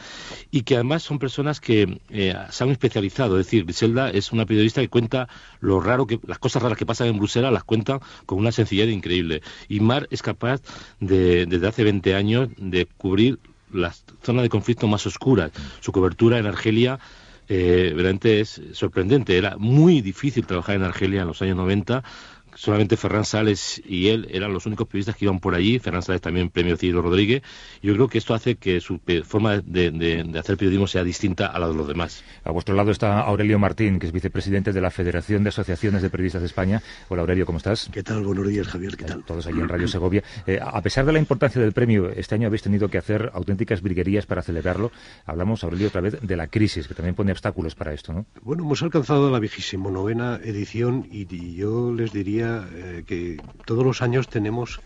y 0.50 0.62
que 0.62 0.75
además 0.75 1.03
son 1.03 1.19
personas 1.19 1.61
que 1.61 2.00
eh, 2.11 2.35
se 2.50 2.65
han 2.65 2.71
especializado. 2.71 3.38
Es 3.38 3.47
decir, 3.47 3.65
Griselda 3.65 4.11
es 4.11 4.32
una 4.32 4.47
periodista 4.47 4.81
que 4.81 4.88
cuenta 4.88 5.29
lo 5.61 5.81
raro 5.81 6.06
que, 6.06 6.21
las 6.26 6.38
cosas 6.38 6.62
raras 6.62 6.79
que 6.79 6.87
pasan 6.87 7.09
en 7.09 7.19
Bruselas, 7.19 7.53
las 7.53 7.65
cuenta 7.65 8.00
con 8.26 8.38
una 8.38 8.53
sencillez 8.53 8.88
increíble. 8.91 9.43
Y 9.69 9.81
Mar 9.81 10.06
es 10.11 10.23
capaz 10.23 10.62
de, 11.00 11.47
desde 11.47 11.67
hace 11.67 11.85
20 11.85 12.15
años, 12.15 12.49
de 12.56 12.87
cubrir 12.87 13.38
las 13.73 14.05
zonas 14.23 14.43
de 14.43 14.49
conflicto 14.49 14.87
más 14.87 15.06
oscuras. 15.06 15.50
Su 15.81 15.93
cobertura 15.93 16.38
en 16.38 16.47
Argelia 16.47 16.99
eh, 17.49 18.19
es 18.23 18.62
sorprendente. 18.73 19.37
Era 19.37 19.57
muy 19.59 20.00
difícil 20.00 20.47
trabajar 20.47 20.76
en 20.76 20.83
Argelia 20.83 21.23
en 21.23 21.28
los 21.28 21.43
años 21.43 21.57
90 21.57 22.02
solamente 22.54 22.96
Ferran 22.96 23.25
Sales 23.25 23.82
y 23.87 24.08
él 24.08 24.28
eran 24.30 24.52
los 24.52 24.66
únicos 24.66 24.87
periodistas 24.87 25.16
que 25.16 25.25
iban 25.25 25.40
por 25.40 25.54
allí. 25.54 25.78
Ferran 25.78 26.02
Sales 26.02 26.20
también 26.20 26.50
premio 26.50 26.76
Ciro 26.76 27.02
Rodríguez. 27.02 27.42
Yo 27.82 27.94
creo 27.94 28.08
que 28.08 28.18
esto 28.18 28.34
hace 28.34 28.56
que 28.56 28.80
su 28.80 29.00
forma 29.25 29.58
de, 29.58 30.25
hacer 30.38 30.56
periodismo 30.56 30.87
sea 30.87 31.04
distinta 31.04 31.46
a 31.46 31.58
la 31.58 31.68
de 31.68 31.75
los 31.75 31.88
demás. 31.88 32.25
A 32.44 32.50
vuestro 32.50 32.75
lado 32.75 32.90
está 32.90 33.20
Aurelio 33.20 33.58
Martín, 33.58 33.99
que 33.99 34.06
es 34.06 34.12
vicepresidente 34.12 34.73
de 34.73 34.80
la 34.80 34.90
Federación 34.90 35.42
de 35.42 35.49
Asociaciones 35.49 36.02
de 36.02 36.11
Periodistas 36.11 36.42
de 36.42 36.46
España. 36.46 36.82
Hola 37.08 37.23
Aurelio, 37.23 37.46
¿cómo 37.46 37.58
estás? 37.58 37.88
¿Qué 37.92 38.02
tal? 38.02 38.25
Buenos 38.25 38.49
días, 38.49 38.68
Javier. 38.68 38.96
¿Qué 38.96 39.04
tal? 39.04 39.25
Todos 39.25 39.46
allí 39.46 39.61
en 39.61 39.68
Radio 39.68 39.88
Segovia. 39.88 40.23
Eh, 40.46 40.58
a 40.62 40.80
pesar 40.82 41.04
de 41.04 41.12
la 41.12 41.18
importancia 41.18 41.61
del 41.61 41.73
premio, 41.73 42.11
este 42.11 42.34
año 42.34 42.46
habéis 42.46 42.62
tenido 42.62 42.88
que 42.88 42.99
hacer 42.99 43.30
auténticas 43.34 43.82
briguerías 43.82 44.26
para 44.26 44.42
celebrarlo. 44.42 44.92
Hablamos, 45.26 45.64
Aurelio, 45.64 45.88
otra 45.88 46.00
vez 46.00 46.18
de 46.20 46.37
la 46.37 46.46
crisis, 46.46 46.88
que 46.88 46.94
también 46.94 47.14
pone 47.14 47.32
obstáculos 47.32 47.75
para 47.75 47.92
esto, 47.92 48.12
¿no? 48.12 48.26
Bueno, 48.42 48.64
hemos 48.64 48.82
alcanzado 48.82 49.30
la 49.30 49.38
vigésimo 49.38 49.90
novena 49.90 50.40
edición 50.42 51.06
y, 51.11 51.25
yo 51.54 51.92
les 51.92 52.12
diría 52.12 52.43
eh, 52.44 53.04
que 53.06 53.40
todos 53.64 53.84
los 53.84 54.02
años 54.02 54.28
tenemos, 54.28 54.80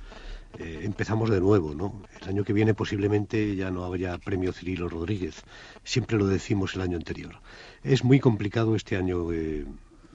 eh, 0.59 0.81
empezamos 0.83 1.31
de 1.31 1.41
nuevo, 1.41 1.75
¿no? 1.75 2.03
El 2.21 2.29
año 2.29 2.45
que 2.45 2.53
viene 2.53 2.75
posiblemente 2.75 3.57
ya 3.57 3.71
no 3.71 3.93
haya 3.93 4.19
premio 4.19 4.53
Cirilo 4.53 4.89
Rodríguez, 4.89 5.43
siempre 5.85 6.17
lo 6.17 6.27
decimos 6.27 6.75
el 6.75 6.83
año 6.83 6.97
anterior. 6.97 7.41
Es 7.83 8.05
muy 8.05 8.21
complicado 8.21 8.75
este 8.75 8.97
año. 8.97 9.33
Eh, 9.33 9.67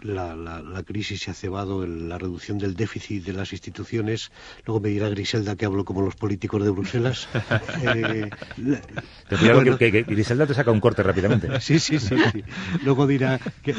la, 0.03 0.35
la, 0.35 0.83
crisis 0.83 1.21
se 1.21 1.31
ha 1.31 1.33
cebado 1.33 1.83
en 1.83 2.09
la 2.09 2.17
reducción 2.17 2.57
del 2.57 2.75
déficit 2.75 3.23
de 3.23 3.33
las 3.33 3.53
instituciones. 3.53 4.31
Luego 4.65 4.79
me 4.81 4.89
dirá 4.89 5.09
Griselda 5.09 5.55
que 5.55 5.65
hablo 5.65 5.85
como 5.85 6.01
los 6.01 6.15
políticos 6.15 6.63
de 6.63 6.69
Bruselas. 6.69 7.27
eh, 7.95 8.29
que, 9.79 10.03
Griselda 10.03 10.45
te 10.45 10.53
saca 10.53 10.71
un 10.71 10.79
corte 10.79 11.03
rápidamente. 11.03 11.49
Sí, 11.63 11.79
sí, 11.79 11.97
sí. 11.97 12.15
Luego 12.83 13.07
dirá 13.07 13.39
que, 13.61 13.73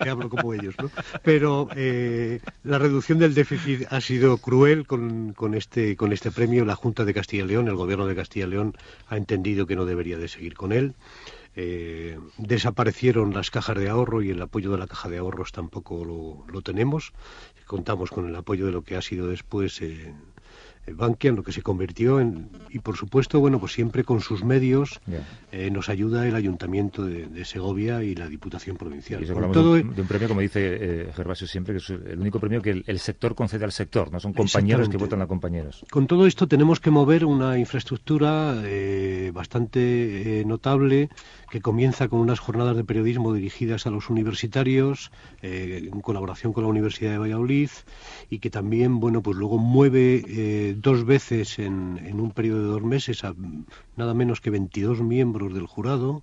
hablo 0.00 0.28
como 0.28 0.52
ellos. 0.52 0.74
¿no? 0.80 0.90
Pero 1.22 1.68
eh, 1.74 2.40
la 2.62 2.78
reducción 2.78 3.18
del 3.18 3.32
déficit 3.32 3.86
ha 3.90 4.00
sido 4.02 4.36
cruel 4.36 4.86
con, 4.86 5.32
con, 5.32 5.54
este, 5.54 5.96
con 5.96 6.12
este 6.12 6.30
premio. 6.30 6.64
La 6.66 6.76
Junta 6.76 7.04
de 7.04 7.14
Castilla 7.14 7.44
y 7.44 7.48
León, 7.48 7.68
el 7.68 7.76
Gobierno 7.76 8.06
de 8.06 8.14
Castilla 8.14 8.46
y 8.46 8.50
León, 8.50 8.76
ha 9.08 9.16
entendido 9.16 9.66
que 9.66 9.76
no 9.76 9.86
debería 9.86 10.18
de 10.18 10.28
seguir 10.28 10.54
con 10.54 10.72
él. 10.72 10.94
Eh, 11.56 12.18
desaparecieron 12.38 13.34
las 13.34 13.50
cajas 13.50 13.76
de 13.76 13.88
ahorro 13.88 14.22
y 14.22 14.30
el 14.30 14.40
apoyo 14.40 14.70
de 14.70 14.78
la 14.78 14.86
caja 14.86 15.08
de 15.08 15.18
ahorros 15.18 15.52
tampoco 15.52 16.04
lo, 16.04 16.62
tenemos. 16.62 17.12
Contamos 17.66 18.10
con 18.10 18.28
el 18.28 18.36
apoyo 18.36 18.66
de 18.66 18.72
lo 18.72 18.82
que 18.82 18.96
ha 18.96 19.02
sido 19.02 19.26
después 19.26 19.80
eh, 19.82 20.14
Bankia, 20.94 21.30
en 21.30 21.36
lo 21.36 21.42
que 21.42 21.52
se 21.52 21.62
convirtió 21.62 22.20
en... 22.20 22.50
Y 22.70 22.78
por 22.80 22.96
supuesto, 22.96 23.40
bueno, 23.40 23.60
pues 23.60 23.72
siempre 23.72 24.04
con 24.04 24.20
sus 24.20 24.44
medios 24.44 25.00
eh, 25.52 25.70
nos 25.70 25.88
ayuda 25.88 26.26
el 26.26 26.34
Ayuntamiento 26.34 27.04
de, 27.04 27.44
Segovia 27.44 28.02
y 28.02 28.14
la 28.14 28.28
Diputación 28.28 28.76
Provincial. 28.76 29.22
Y 29.22 29.26
todo... 29.26 29.74
de, 29.74 29.82
un 29.82 30.06
premio, 30.06 30.28
como 30.28 30.40
dice 30.40 30.60
eh, 30.80 31.12
Gervasio 31.14 31.46
siempre, 31.46 31.74
que 31.74 31.78
es 31.78 31.90
el 31.90 32.18
único 32.18 32.38
premio 32.40 32.62
que 32.62 32.82
el, 32.84 32.98
sector 32.98 33.34
concede 33.34 33.64
al 33.64 33.72
sector, 33.72 34.12
no 34.12 34.20
son 34.20 34.32
compañeros 34.32 34.88
que 34.88 34.96
votan 34.96 35.22
a 35.22 35.26
compañeros. 35.26 35.84
Con 35.90 36.06
todo 36.06 36.26
esto 36.26 36.46
tenemos 36.46 36.80
que 36.80 36.90
mover 36.90 37.24
una 37.24 37.58
infraestructura 37.58 38.60
eh, 38.64 39.30
bastante 39.32 40.42
notable 40.46 41.08
que 41.50 41.60
comienza 41.60 42.08
con 42.08 42.20
unas 42.20 42.38
jornadas 42.38 42.76
de 42.76 42.84
periodismo 42.84 43.32
dirigidas 43.32 43.86
a 43.86 43.90
los 43.90 44.08
universitarios, 44.08 45.10
en 45.42 46.00
colaboración 46.00 46.52
con 46.52 46.64
la 46.64 46.70
Universidad 46.70 47.10
de 47.10 47.18
Valladolid, 47.18 47.70
y 48.30 48.38
que 48.38 48.50
también, 48.50 49.00
bueno, 49.00 49.22
pues 49.22 49.36
luego 49.36 49.58
mueve 49.58 50.74
dos 50.78 51.04
veces 51.04 51.58
en, 51.58 52.00
en, 52.04 52.20
un 52.20 52.30
periodo 52.30 52.62
de 52.62 52.68
dos 52.68 52.82
meses 52.82 53.24
a 53.24 53.34
nada 53.96 54.14
menos 54.14 54.40
que 54.40 54.50
22 54.50 55.00
miembros 55.00 55.52
del 55.52 55.66
jurado, 55.66 56.22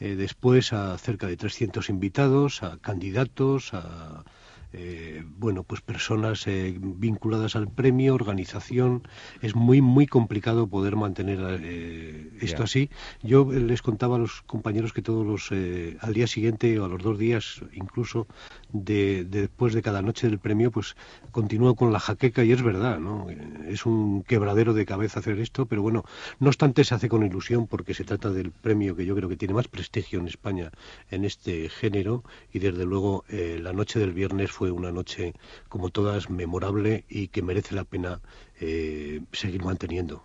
eh, 0.00 0.14
después 0.14 0.72
a 0.72 0.96
cerca 0.98 1.26
de 1.26 1.36
300 1.36 1.88
invitados, 1.90 2.62
a 2.62 2.78
candidatos, 2.78 3.74
a 3.74 4.24
eh, 4.72 5.24
bueno, 5.26 5.62
pues 5.62 5.80
personas 5.80 6.46
eh, 6.46 6.76
vinculadas 6.78 7.56
al 7.56 7.68
premio, 7.68 8.14
organización. 8.14 9.08
Es 9.40 9.54
muy, 9.54 9.80
muy 9.80 10.06
complicado 10.06 10.66
poder 10.66 10.96
mantener 10.96 11.38
eh, 11.62 12.30
esto 12.40 12.64
así. 12.64 12.90
Yo 13.22 13.50
les 13.50 13.82
contaba 13.82 14.16
a 14.16 14.18
los 14.18 14.42
compañeros 14.42 14.92
que 14.92 15.02
todos 15.02 15.26
los, 15.26 15.50
al 15.52 16.14
día 16.14 16.26
siguiente 16.26 16.78
o 16.78 16.84
a 16.84 16.88
los 16.88 17.02
dos 17.02 17.18
días, 17.18 17.62
incluso 17.72 18.26
de, 18.72 19.24
después 19.24 19.74
de 19.74 19.82
cada 19.82 20.02
noche 20.02 20.28
del 20.28 20.38
premio, 20.38 20.70
pues 20.70 20.96
continúo 21.30 21.74
con 21.74 21.92
la 21.92 22.00
jaqueca 22.00 22.44
y 22.44 22.52
es 22.52 22.62
verdad, 22.62 22.98
¿no? 22.98 23.26
Es 23.66 23.86
un 23.86 24.22
quebradero 24.22 24.74
de 24.74 24.86
cabeza 24.86 25.20
hacer 25.20 25.38
esto, 25.38 25.66
pero 25.66 25.82
bueno, 25.82 26.04
no 26.38 26.48
obstante 26.48 26.84
se 26.84 26.94
hace 26.94 27.08
con 27.08 27.24
ilusión 27.24 27.66
porque 27.66 27.94
se 27.94 28.04
trata 28.04 28.30
del 28.30 28.50
premio 28.50 28.96
que 28.96 29.06
yo 29.06 29.14
creo 29.14 29.28
que 29.28 29.36
tiene 29.36 29.54
más 29.54 29.68
prestigio 29.68 30.18
en 30.20 30.28
España 30.28 30.70
en 31.10 31.24
este 31.24 31.68
género 31.68 32.24
y 32.52 32.58
desde 32.58 32.84
luego 32.84 33.24
la 33.28 33.72
noche 33.72 33.98
del 33.98 34.12
viernes 34.12 34.50
fue 34.50 34.70
una 34.70 34.92
noche, 34.92 35.34
como 35.68 35.90
todas, 35.90 36.30
memorable 36.30 37.04
y 37.08 37.28
que 37.28 37.42
merece 37.42 37.74
la 37.74 37.84
pena 37.84 38.20
eh, 38.60 39.20
seguir 39.32 39.64
manteniendo. 39.64 40.22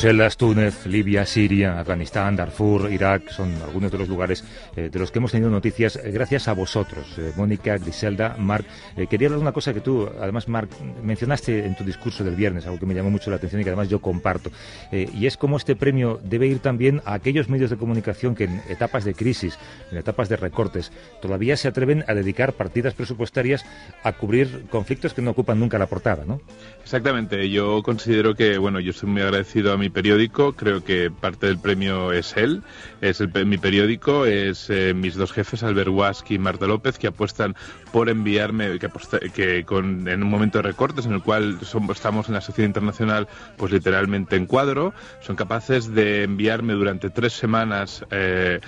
Bruselas, 0.00 0.38
Túnez, 0.38 0.86
Libia, 0.86 1.26
Siria, 1.26 1.78
Afganistán, 1.78 2.34
Darfur, 2.34 2.90
Irak, 2.90 3.28
son 3.28 3.54
algunos 3.62 3.92
de 3.92 3.98
los 3.98 4.08
lugares 4.08 4.42
eh, 4.74 4.88
de 4.90 4.98
los 4.98 5.10
que 5.10 5.18
hemos 5.18 5.30
tenido 5.30 5.50
noticias 5.50 5.96
eh, 5.96 6.10
gracias 6.10 6.48
a 6.48 6.54
vosotros, 6.54 7.18
eh, 7.18 7.34
Mónica, 7.36 7.76
Griselda, 7.76 8.34
Marc. 8.38 8.64
quería 9.10 9.26
hablar 9.26 9.40
de 9.40 9.42
una 9.42 9.52
cosa 9.52 9.74
que 9.74 9.82
tú, 9.82 10.08
además, 10.18 10.48
Marc, 10.48 10.70
mencionaste 11.02 11.66
en 11.66 11.76
tu 11.76 11.84
discurso 11.84 12.24
del 12.24 12.34
viernes, 12.34 12.64
algo 12.64 12.78
que 12.78 12.86
me 12.86 12.94
llamó 12.94 13.10
mucho 13.10 13.28
la 13.28 13.36
atención 13.36 13.60
y 13.60 13.64
que 13.64 13.68
además 13.68 13.90
yo 13.90 14.00
comparto, 14.00 14.50
y 14.90 15.26
es 15.26 15.36
cómo 15.36 15.58
este 15.58 15.76
premio 15.76 16.18
debe 16.24 16.46
ir 16.46 16.60
también 16.60 17.02
a 17.04 17.12
aquellos 17.12 17.50
medios 17.50 17.68
de 17.68 17.76
comunicación 17.76 18.34
que 18.34 18.44
en 18.44 18.62
etapas 18.70 19.04
de 19.04 19.12
crisis, 19.12 19.58
en 19.92 19.98
etapas 19.98 20.30
de 20.30 20.36
recortes, 20.36 20.92
todavía 21.20 21.58
se 21.58 21.68
atreven 21.68 22.04
a 22.08 22.14
dedicar 22.14 22.54
partidas 22.54 22.94
presupuestarias 22.94 23.66
a 24.02 24.14
cubrir 24.14 24.64
conflictos 24.70 25.12
que 25.12 25.20
no 25.20 25.32
ocupan 25.32 25.60
nunca 25.60 25.78
la 25.78 25.88
portada, 25.88 26.24
¿no? 26.24 26.40
Exactamente, 26.82 27.50
yo 27.50 27.82
considero 27.82 28.34
que, 28.34 28.56
bueno, 28.56 28.80
yo 28.80 28.92
estoy 28.92 29.10
muy 29.10 29.20
agradecido 29.20 29.74
a 29.74 29.76
mi 29.76 29.89
periódico, 29.90 30.52
creo 30.52 30.82
que 30.82 31.10
parte 31.10 31.46
del 31.46 31.58
premio 31.58 32.12
es 32.12 32.36
él, 32.36 32.62
es 33.00 33.20
mi 33.44 33.58
periódico, 33.58 34.26
es 34.26 34.70
eh, 34.70 34.94
mis 34.94 35.14
dos 35.14 35.32
jefes, 35.32 35.62
Albert 35.62 35.90
Wask 35.90 36.30
y 36.30 36.38
Marta 36.38 36.66
López, 36.66 36.98
que 36.98 37.08
apuestan 37.08 37.54
por 37.92 38.08
enviarme, 38.08 38.78
que, 38.78 38.88
que 39.30 39.64
con, 39.64 40.08
en 40.08 40.22
un 40.22 40.30
momento 40.30 40.58
de 40.58 40.62
recortes 40.62 41.06
en 41.06 41.12
el 41.12 41.22
cual 41.22 41.58
estamos 41.90 42.28
en 42.28 42.34
la 42.34 42.40
sociedad 42.40 42.66
internacional, 42.66 43.28
pues 43.56 43.72
literalmente 43.72 44.36
en 44.36 44.46
cuadro, 44.46 44.92
son 45.20 45.36
capaces 45.36 45.92
de 45.92 46.24
enviarme 46.24 46.74
durante 46.74 47.10
tres 47.10 47.32
semanas 47.32 48.04
eh, 48.10 48.60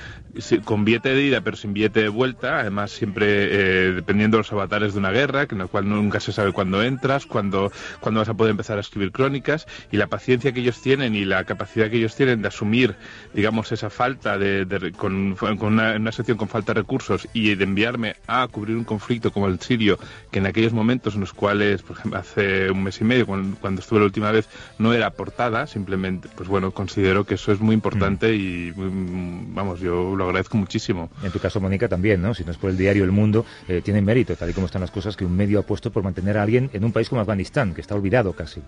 con 0.64 0.84
billete 0.84 1.14
de 1.14 1.22
ida 1.22 1.40
pero 1.42 1.56
sin 1.56 1.72
billete 1.72 2.00
de 2.00 2.08
vuelta, 2.08 2.60
además 2.60 2.90
siempre 2.90 3.26
eh, 3.28 3.92
dependiendo 3.92 4.36
de 4.36 4.40
los 4.40 4.52
avatares 4.52 4.94
de 4.94 4.98
una 4.98 5.10
guerra, 5.10 5.46
en 5.50 5.58
la 5.58 5.66
cual 5.66 5.88
nunca 5.88 6.20
se 6.20 6.32
sabe 6.32 6.52
cuándo 6.52 6.82
entras, 6.82 7.26
cuándo, 7.26 7.70
cuándo 8.00 8.20
vas 8.20 8.28
a 8.28 8.34
poder 8.34 8.52
empezar 8.52 8.78
a 8.78 8.80
escribir 8.80 9.12
crónicas, 9.12 9.66
y 9.90 9.96
la 9.96 10.06
paciencia 10.06 10.52
que 10.52 10.60
ellos 10.60 10.80
tienen 10.80 11.14
y 11.14 11.24
la 11.24 11.44
capacidad 11.44 11.90
que 11.90 11.98
ellos 11.98 12.16
tienen 12.16 12.42
de 12.42 12.48
asumir, 12.48 12.94
digamos, 13.34 13.72
esa 13.72 13.90
falta 13.90 14.38
de, 14.38 14.92
con, 14.96 15.36
una, 15.60 16.12
sección 16.12 16.36
con 16.36 16.48
falta 16.48 16.72
de 16.72 16.80
recursos 16.80 17.28
y 17.32 17.54
de 17.54 17.64
enviarme 17.64 18.16
a 18.26 18.46
cubrir 18.48 18.76
un 18.76 18.84
conflicto 18.84 19.11
como 19.20 19.46
el 19.46 19.60
sirio, 19.60 19.98
que 20.30 20.38
en 20.38 20.46
aquellos 20.46 20.72
momentos 20.72 21.14
en 21.14 21.20
los 21.20 21.32
cuales, 21.32 21.82
por 21.82 21.96
ejemplo, 21.96 22.18
hace 22.18 22.70
un 22.70 22.82
mes 22.82 23.00
y 23.00 23.04
medio, 23.04 23.26
cuando, 23.26 23.80
estuve 23.80 24.00
la 24.00 24.06
última 24.06 24.30
vez, 24.30 24.48
no 24.78 24.92
era 24.92 25.10
portada, 25.10 25.66
simplemente, 25.66 26.28
pues 26.34 26.48
bueno, 26.48 26.72
considero 26.72 27.24
que 27.24 27.34
eso 27.34 27.52
es 27.52 27.60
muy 27.60 27.74
importante 27.74 28.28
mm. 28.28 28.34
y, 28.34 28.72
mm, 28.74 29.54
vamos, 29.54 29.80
yo 29.80 30.16
lo 30.16 30.24
agradezco 30.24 30.56
muchísimo. 30.56 31.10
En 31.22 31.30
tu 31.30 31.38
caso, 31.38 31.60
Mónica, 31.60 31.88
también, 31.88 32.22
¿no? 32.22 32.34
Si 32.34 32.44
no 32.44 32.52
es 32.52 32.56
por 32.56 32.70
el 32.70 32.76
diario 32.76 33.04
El 33.04 33.12
Mundo, 33.12 33.44
eh, 33.68 33.80
tiene 33.84 34.00
mérito, 34.00 34.34
tal 34.36 34.50
y 34.50 34.52
como 34.52 34.66
están 34.66 34.80
las 34.80 34.90
cosas, 34.90 35.16
que 35.16 35.24
un 35.24 35.36
medio 35.36 35.60
ha 35.60 35.62
puesto 35.62 35.90
por 35.90 36.02
mantener 36.02 36.38
a 36.38 36.42
alguien 36.42 36.70
en 36.72 36.84
un 36.84 36.92
país 36.92 37.08
como 37.08 37.20
Afganistán, 37.20 37.74
que 37.74 37.80
está 37.80 37.94
olvidado 37.94 38.32
casi. 38.32 38.60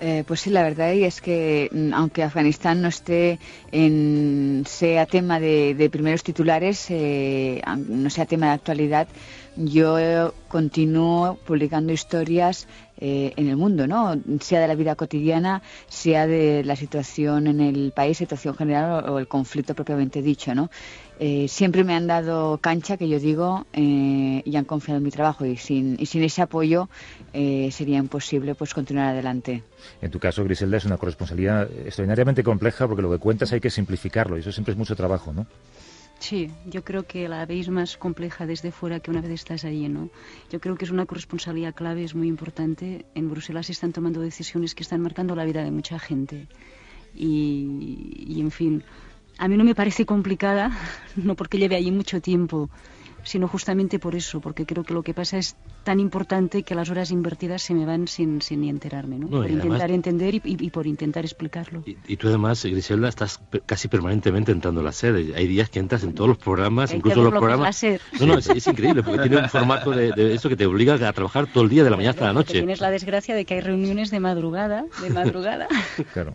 Eh, 0.00 0.24
pues 0.26 0.40
sí, 0.40 0.50
la 0.50 0.62
verdad 0.62 0.92
es 0.92 1.20
que, 1.20 1.68
mm, 1.72 1.94
aunque 1.94 2.22
Afganistán 2.22 2.82
no 2.82 2.88
esté 2.88 3.38
en, 3.70 4.64
sea 4.66 5.06
tema 5.06 5.40
de, 5.40 5.88
primeros 5.90 6.22
titulares, 6.22 6.86
eh, 6.90 7.62
no 7.88 8.10
sea 8.10 8.26
tema 8.26 8.46
de 8.46 8.52
actualidad, 8.52 9.08
yo 9.56 9.91
continúo 10.48 11.38
publicando 11.46 11.92
historias 11.92 12.66
eh, 12.98 13.32
en 13.36 13.48
el 13.48 13.56
mundo, 13.56 13.86
¿no? 13.88 14.14
Sea 14.40 14.60
de 14.60 14.68
la 14.68 14.76
vida 14.76 14.94
cotidiana, 14.94 15.62
sea 15.88 16.26
de 16.26 16.62
la 16.62 16.76
situación 16.76 17.48
en 17.48 17.60
el 17.60 17.90
país, 17.90 18.18
situación 18.18 18.54
general 18.54 19.08
o, 19.08 19.18
el 19.18 19.26
conflicto 19.26 19.74
propiamente 19.74 20.22
dicho, 20.22 20.54
¿no? 20.54 20.70
Eh, 21.18 21.48
siempre 21.48 21.82
me 21.82 21.94
han 21.94 22.06
dado 22.06 22.58
cancha, 22.58 22.96
que 22.96 23.08
yo 23.08 23.18
digo, 23.18 23.66
eh, 23.72 24.42
y 24.44 24.56
han 24.56 24.64
confiado 24.64 24.98
en 24.98 25.04
mi 25.04 25.10
trabajo 25.10 25.44
y 25.44 25.56
sin, 25.56 25.96
y 25.98 26.06
sin 26.06 26.22
ese 26.22 26.42
apoyo 26.42 26.88
sería 27.32 27.98
imposible 27.98 28.54
pues 28.54 28.74
continuar 28.74 29.08
adelante. 29.08 29.64
En 30.00 30.10
tu 30.10 30.20
caso, 30.20 30.44
Griselda, 30.44 30.76
es 30.76 30.84
una 30.84 30.98
corresponsabilidad 30.98 31.70
extraordinariamente 31.84 32.44
compleja 32.44 32.86
porque 32.86 33.02
lo 33.02 33.10
que 33.10 33.18
cuentas 33.18 33.52
hay 33.52 33.60
que 33.60 33.70
simplificarlo 33.70 34.36
y 34.36 34.40
eso 34.40 34.52
siempre 34.52 34.72
es 34.72 34.78
mucho 34.78 34.94
trabajo, 34.94 35.32
¿no? 35.32 35.46
Sí, 36.22 36.52
yo 36.66 36.84
creo 36.84 37.04
que 37.04 37.28
la 37.28 37.44
veis 37.46 37.68
más 37.68 37.96
compleja 37.96 38.46
desde 38.46 38.70
fuera 38.70 39.00
que 39.00 39.10
una 39.10 39.20
vez 39.20 39.32
estás 39.32 39.64
allí, 39.64 39.88
¿no? 39.88 40.08
Yo 40.52 40.60
creo 40.60 40.76
que 40.76 40.84
es 40.84 40.92
una 40.92 41.04
corresponsabilidad 41.04 41.74
clave, 41.74 42.04
es 42.04 42.14
muy 42.14 42.28
importante. 42.28 43.06
En 43.16 43.28
Bruselas 43.28 43.66
se 43.66 43.72
están 43.72 43.92
tomando 43.92 44.20
decisiones 44.20 44.76
que 44.76 44.84
están 44.84 45.00
marcando 45.02 45.34
la 45.34 45.44
vida 45.44 45.64
de 45.64 45.72
mucha 45.72 45.98
gente. 45.98 46.46
Y, 47.12 48.24
y 48.28 48.40
en 48.40 48.52
fin, 48.52 48.84
a 49.36 49.48
mí 49.48 49.56
no 49.56 49.64
me 49.64 49.74
parece 49.74 50.06
complicada, 50.06 50.70
no 51.16 51.34
porque 51.34 51.58
lleve 51.58 51.74
allí 51.74 51.90
mucho 51.90 52.20
tiempo, 52.20 52.70
sino 53.24 53.48
justamente 53.48 53.98
por 53.98 54.14
eso, 54.14 54.40
porque 54.40 54.66
creo 54.66 54.84
que 54.84 54.94
lo 54.94 55.02
que 55.02 55.14
pasa 55.14 55.38
es 55.38 55.56
tan 55.84 56.00
importante 56.00 56.62
que 56.62 56.74
las 56.74 56.90
horas 56.90 57.10
invertidas 57.10 57.62
se 57.62 57.74
me 57.74 57.84
van 57.84 58.08
sin, 58.08 58.42
sin 58.42 58.60
ni 58.60 58.68
enterarme, 58.68 59.18
¿no? 59.18 59.28
por 59.28 59.50
intentar 59.50 59.90
entender 59.90 60.34
y, 60.34 60.70
por 60.70 60.86
intentar 60.86 61.24
explicarlo. 61.24 61.82
Y, 61.84 62.16
tú 62.16 62.28
además, 62.28 62.64
Griselda, 62.64 63.08
estás 63.08 63.40
casi 63.66 63.88
permanentemente 63.88 64.52
entrando 64.52 64.80
en 64.80 64.86
la 64.86 64.92
sede. 64.92 65.34
Hay 65.36 65.46
días 65.46 65.70
que 65.70 65.78
entras 65.78 66.02
en 66.04 66.14
todos 66.14 66.28
los 66.28 66.38
programas, 66.38 66.92
incluso 66.92 67.22
los 67.22 67.32
programas... 67.32 67.82
No, 68.20 68.26
no, 68.26 68.38
es, 68.38 68.66
increíble, 68.66 69.02
porque 69.02 69.22
tiene 69.22 69.38
un 69.38 69.48
formato 69.48 69.90
de, 69.90 70.12
de, 70.12 70.34
eso 70.34 70.48
que 70.48 70.56
te 70.56 70.66
obliga 70.66 70.94
a 70.94 71.12
trabajar 71.12 71.46
todo 71.46 71.64
el 71.64 71.70
día, 71.70 71.84
de 71.84 71.90
la 71.90 71.96
mañana 71.96 72.10
hasta 72.10 72.26
la 72.26 72.32
noche. 72.32 72.52
Tienes 72.54 72.80
la 72.80 72.90
desgracia 72.90 73.34
de 73.34 73.44
que 73.44 73.54
hay 73.54 73.60
reuniones 73.60 74.10
de 74.10 74.20
madrugada, 74.20 74.84
de 75.00 75.10
madrugada. 75.10 75.68
claro. 76.12 76.34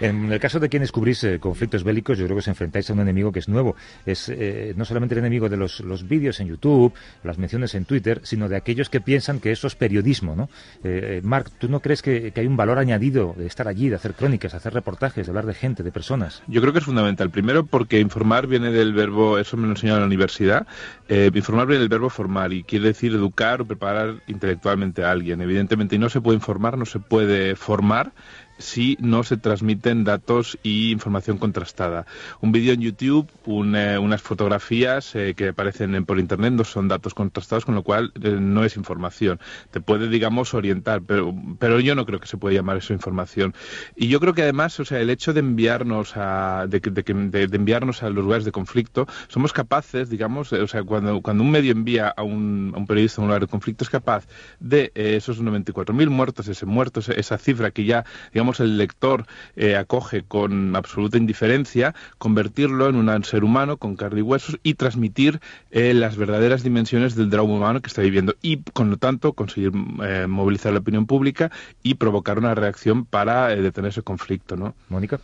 En 0.00 0.30
el 0.30 0.40
caso 0.40 0.60
de 0.60 0.68
quienes 0.68 0.92
cubrís 0.92 1.24
eh, 1.24 1.38
conflictos 1.38 1.82
bélicos, 1.82 2.18
yo 2.18 2.24
creo 2.24 2.36
que 2.36 2.40
os 2.40 2.48
enfrentáis 2.48 2.90
a 2.90 2.92
un 2.92 3.00
enemigo 3.00 3.32
que 3.32 3.38
es 3.38 3.48
nuevo. 3.48 3.76
Es 4.04 4.28
eh, 4.28 4.74
no 4.76 4.84
solamente 4.84 5.14
el 5.14 5.20
enemigo 5.20 5.48
de 5.48 5.56
los, 5.56 5.82
vídeos 6.06 6.38
en 6.40 6.48
YouTube, 6.48 6.92
las 7.24 7.38
menciones 7.38 7.74
en 7.74 7.86
Twitter, 7.86 8.20
sino 8.22 8.48
de 8.48 8.56
aquellos 8.56 8.90
que 8.90 9.00
piensan 9.00 9.40
que 9.40 9.52
eso 9.52 9.66
es 9.66 9.74
periodismo, 9.74 10.36
¿no? 10.36 10.50
Eh, 10.84 11.20
Marc, 11.24 11.50
¿tú 11.58 11.68
no 11.68 11.80
crees 11.80 12.02
que, 12.02 12.32
hay 12.36 12.46
un 12.46 12.56
valor 12.56 12.78
añadido 12.78 13.34
de 13.36 13.46
estar 13.46 13.68
allí, 13.68 13.88
de 13.88 13.96
hacer 13.96 14.12
crónicas, 14.12 14.52
de 14.52 14.58
hacer 14.58 14.74
reportajes, 14.74 15.26
de 15.26 15.30
hablar 15.30 15.46
de 15.46 15.54
gente, 15.54 15.82
de 15.82 15.92
personas? 15.92 16.42
Yo 16.46 16.60
creo 16.60 16.72
que 16.72 16.80
es 16.80 16.84
fundamental. 16.84 17.30
Primero 17.30 17.64
porque 17.64 17.98
informar 18.00 18.46
viene 18.46 18.70
del 18.70 18.92
verbo, 18.92 19.38
eso 19.38 19.56
me 19.56 19.64
lo 19.64 19.70
enseñado 19.70 19.98
en 19.98 20.02
la 20.02 20.06
universidad, 20.06 20.66
informar 21.08 21.66
viene 21.66 21.80
del 21.80 21.88
verbo 21.88 22.10
formar 22.10 22.52
y 22.52 22.64
quiere 22.64 22.88
decir 22.88 23.12
educar 23.12 23.62
o 23.62 23.64
preparar 23.64 24.16
intelectualmente 24.26 25.04
a 25.04 25.10
alguien. 25.10 25.40
Evidentemente, 25.40 25.96
y 25.96 25.98
no 25.98 26.10
se 26.10 26.20
puede 26.20 26.36
informar, 26.36 26.76
no 26.76 26.84
se 26.84 26.98
puede 26.98 27.56
formar 27.56 28.12
si 28.58 28.96
no 29.00 29.22
se 29.22 29.36
transmiten 29.36 30.04
datos 30.04 30.58
y 30.62 30.90
información 30.92 31.38
contrastada. 31.38 32.06
Un 32.40 32.52
vídeo 32.52 32.72
en 32.72 32.80
YouTube, 32.80 33.28
eh, 33.46 33.98
unas 33.98 34.22
fotografías 34.22 35.14
eh, 35.14 35.34
que 35.36 35.48
aparecen 35.48 36.04
por 36.04 36.18
internet 36.18 36.52
no 36.52 36.64
son 36.64 36.88
datos 36.88 37.14
contrastados, 37.14 37.64
con 37.64 37.74
lo 37.74 37.82
cual 37.82 38.12
eh, 38.22 38.36
no 38.40 38.64
es 38.64 38.76
información. 38.76 39.40
Te 39.70 39.80
puede, 39.80 40.08
digamos, 40.08 40.54
orientar, 40.54 41.02
pero, 41.02 41.34
pero 41.58 41.80
yo 41.80 41.94
no 41.94 42.06
creo 42.06 42.20
que 42.20 42.26
se 42.26 42.36
pueda 42.36 42.54
llamar 42.54 42.78
eso 42.78 42.92
información. 42.92 43.54
Y 43.94 44.08
yo 44.08 44.20
creo 44.20 44.34
que 44.34 44.42
además, 44.42 44.78
o 44.80 44.84
sea, 44.84 45.00
el 45.00 45.10
hecho 45.10 45.32
de 45.32 45.40
enviarnos 45.40 46.16
a, 46.16 46.66
de, 46.68 46.80
de, 46.80 47.46
de 47.46 47.56
enviarnos 47.56 48.02
a 48.02 48.10
los 48.10 48.24
lugares 48.24 48.44
de 48.44 48.52
conflicto, 48.52 49.06
somos 49.28 49.52
capaces, 49.52 50.08
digamos, 50.08 50.52
o 50.52 50.68
sea, 50.68 50.82
cuando, 50.82 51.20
cuando 51.20 51.42
un 51.42 51.50
medio 51.50 51.72
envía 51.72 52.08
a 52.08 52.22
un, 52.22 52.72
a 52.74 52.78
un 52.78 52.86
periodista 52.86 53.20
a 53.20 53.24
un 53.24 53.28
lugar 53.28 53.42
de 53.42 53.48
conflicto, 53.48 53.84
es 53.84 53.90
capaz 53.90 54.26
de 54.60 54.92
esos 54.94 55.42
94.000 55.42 56.08
muertos, 56.08 56.48
ese 56.48 56.66
muertos, 56.66 57.08
esa 57.08 57.38
cifra 57.38 57.70
que 57.70 57.84
ya, 57.84 58.04
digamos, 58.32 58.45
el 58.60 58.78
lector 58.78 59.26
eh, 59.56 59.76
acoge 59.76 60.22
con 60.22 60.74
absoluta 60.76 61.18
indiferencia, 61.18 61.94
convertirlo 62.18 62.88
en 62.88 62.96
un 62.96 63.24
ser 63.24 63.44
humano 63.44 63.76
con 63.76 63.96
carne 63.96 64.20
y 64.20 64.22
huesos 64.22 64.58
y 64.62 64.74
transmitir 64.74 65.40
eh, 65.70 65.94
las 65.94 66.16
verdaderas 66.16 66.62
dimensiones 66.62 67.14
del 67.14 67.30
drama 67.30 67.54
humano 67.54 67.80
que 67.80 67.88
está 67.88 68.02
viviendo 68.02 68.34
y, 68.42 68.58
con 68.72 68.90
lo 68.90 68.96
tanto, 68.96 69.32
conseguir 69.32 69.72
eh, 70.02 70.26
movilizar 70.28 70.72
la 70.72 70.78
opinión 70.80 71.06
pública 71.06 71.50
y 71.82 71.94
provocar 71.94 72.38
una 72.38 72.54
reacción 72.54 73.04
para 73.04 73.48
detener 73.48 73.90
ese 73.90 74.02
conflicto, 74.02 74.56
¿no? 74.56 74.74
Mónica. 74.88 75.20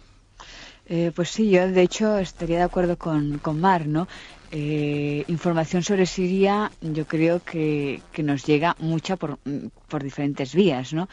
pues 1.14 1.30
sí, 1.30 1.50
yo 1.50 1.68
de 1.68 1.82
hecho 1.82 2.18
estaría 2.18 2.58
de 2.58 2.64
acuerdo 2.64 2.96
con, 2.96 3.38
con 3.38 3.60
Mar, 3.60 3.86
¿no? 3.86 4.08
información 4.54 5.82
sobre 5.82 6.04
Siria 6.04 6.70
yo 6.82 7.06
creo 7.06 7.42
que, 7.42 8.02
que 8.12 8.22
nos 8.22 8.44
llega 8.44 8.76
mucha 8.80 9.16
por, 9.16 9.38
por 9.88 10.02
diferentes 10.02 10.54
vías, 10.54 10.92
¿no? 10.92 11.08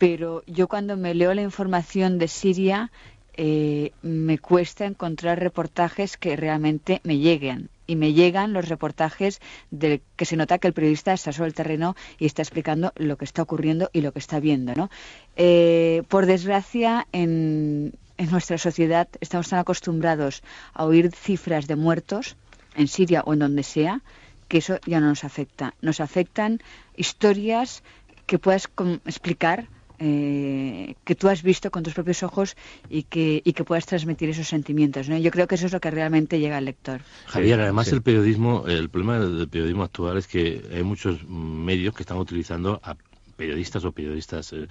Pero 0.00 0.42
yo 0.46 0.66
cuando 0.66 0.96
me 0.96 1.12
leo 1.12 1.34
la 1.34 1.42
información 1.42 2.16
de 2.18 2.26
Siria 2.26 2.90
eh, 3.34 3.92
me 4.00 4.38
cuesta 4.38 4.86
encontrar 4.86 5.38
reportajes 5.38 6.16
que 6.16 6.36
realmente 6.36 7.02
me 7.04 7.18
lleguen. 7.18 7.68
Y 7.86 7.96
me 7.96 8.14
llegan 8.14 8.54
los 8.54 8.70
reportajes 8.70 9.42
de 9.70 10.00
que 10.16 10.24
se 10.24 10.36
nota 10.36 10.56
que 10.56 10.68
el 10.68 10.72
periodista 10.72 11.12
está 11.12 11.32
sobre 11.32 11.48
el 11.48 11.54
terreno 11.54 11.96
y 12.18 12.24
está 12.24 12.40
explicando 12.40 12.94
lo 12.96 13.18
que 13.18 13.26
está 13.26 13.42
ocurriendo 13.42 13.90
y 13.92 14.00
lo 14.00 14.12
que 14.12 14.20
está 14.20 14.40
viendo. 14.40 14.74
¿no? 14.74 14.88
Eh, 15.36 16.02
por 16.08 16.24
desgracia, 16.24 17.06
en, 17.12 17.92
en 18.16 18.30
nuestra 18.30 18.56
sociedad 18.56 19.06
estamos 19.20 19.50
tan 19.50 19.58
acostumbrados 19.58 20.42
a 20.72 20.86
oír 20.86 21.10
cifras 21.12 21.66
de 21.66 21.76
muertos 21.76 22.38
en 22.74 22.88
Siria 22.88 23.20
o 23.26 23.34
en 23.34 23.40
donde 23.40 23.64
sea 23.64 24.00
que 24.48 24.58
eso 24.58 24.78
ya 24.86 24.98
no 24.98 25.08
nos 25.08 25.24
afecta. 25.24 25.74
Nos 25.82 26.00
afectan 26.00 26.62
historias 26.96 27.82
que 28.24 28.38
puedas 28.38 28.70
explicar 29.04 29.68
eh, 30.00 30.94
que 31.04 31.14
tú 31.14 31.28
has 31.28 31.42
visto 31.42 31.70
con 31.70 31.82
tus 31.82 31.92
propios 31.92 32.22
ojos 32.22 32.56
y 32.88 33.02
que, 33.02 33.42
y 33.44 33.52
que 33.52 33.64
puedas 33.64 33.84
transmitir 33.84 34.30
esos 34.30 34.48
sentimientos. 34.48 35.08
¿no? 35.08 35.18
Yo 35.18 35.30
creo 35.30 35.46
que 35.46 35.56
eso 35.56 35.66
es 35.66 35.72
lo 35.72 35.80
que 35.80 35.90
realmente 35.90 36.40
llega 36.40 36.56
al 36.56 36.64
lector. 36.64 37.02
Javier, 37.26 37.60
además 37.60 37.92
el 37.92 38.00
periodismo, 38.00 38.64
el 38.66 38.88
problema 38.88 39.18
del 39.18 39.48
periodismo 39.48 39.82
actual 39.82 40.16
es 40.16 40.26
que 40.26 40.62
hay 40.72 40.82
muchos 40.82 41.28
medios 41.28 41.94
que 41.94 42.02
están 42.02 42.16
utilizando 42.16 42.80
a 42.82 42.96
periodistas 43.40 43.82
o 43.86 43.92
periodistas 43.92 44.52
eh, 44.52 44.68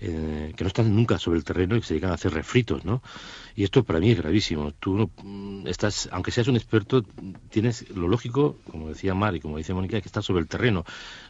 eh, 0.00 0.52
que 0.54 0.62
no 0.62 0.68
están 0.68 0.94
nunca 0.94 1.18
sobre 1.18 1.38
el 1.38 1.44
terreno 1.44 1.74
y 1.74 1.80
que 1.80 1.86
se 1.86 1.94
dedican 1.94 2.12
a 2.12 2.14
hacer 2.14 2.32
refritos, 2.32 2.84
¿no? 2.84 3.02
Y 3.56 3.64
esto 3.64 3.82
para 3.82 3.98
mí 3.98 4.12
es 4.12 4.18
gravísimo. 4.18 4.70
Tú 4.78 4.96
no, 4.96 5.10
mm, 5.22 5.66
estás, 5.66 6.08
aunque 6.12 6.30
seas 6.30 6.46
un 6.46 6.54
experto, 6.54 7.04
tienes 7.50 7.90
lo 7.90 8.06
lógico, 8.06 8.58
como 8.70 8.88
decía 8.88 9.12
Mar 9.12 9.34
y 9.34 9.40
como 9.40 9.58
dice 9.58 9.74
Mónica, 9.74 10.00
que 10.00 10.06
estás 10.06 10.24
sobre 10.24 10.40
el 10.40 10.46
terreno. 10.46 10.84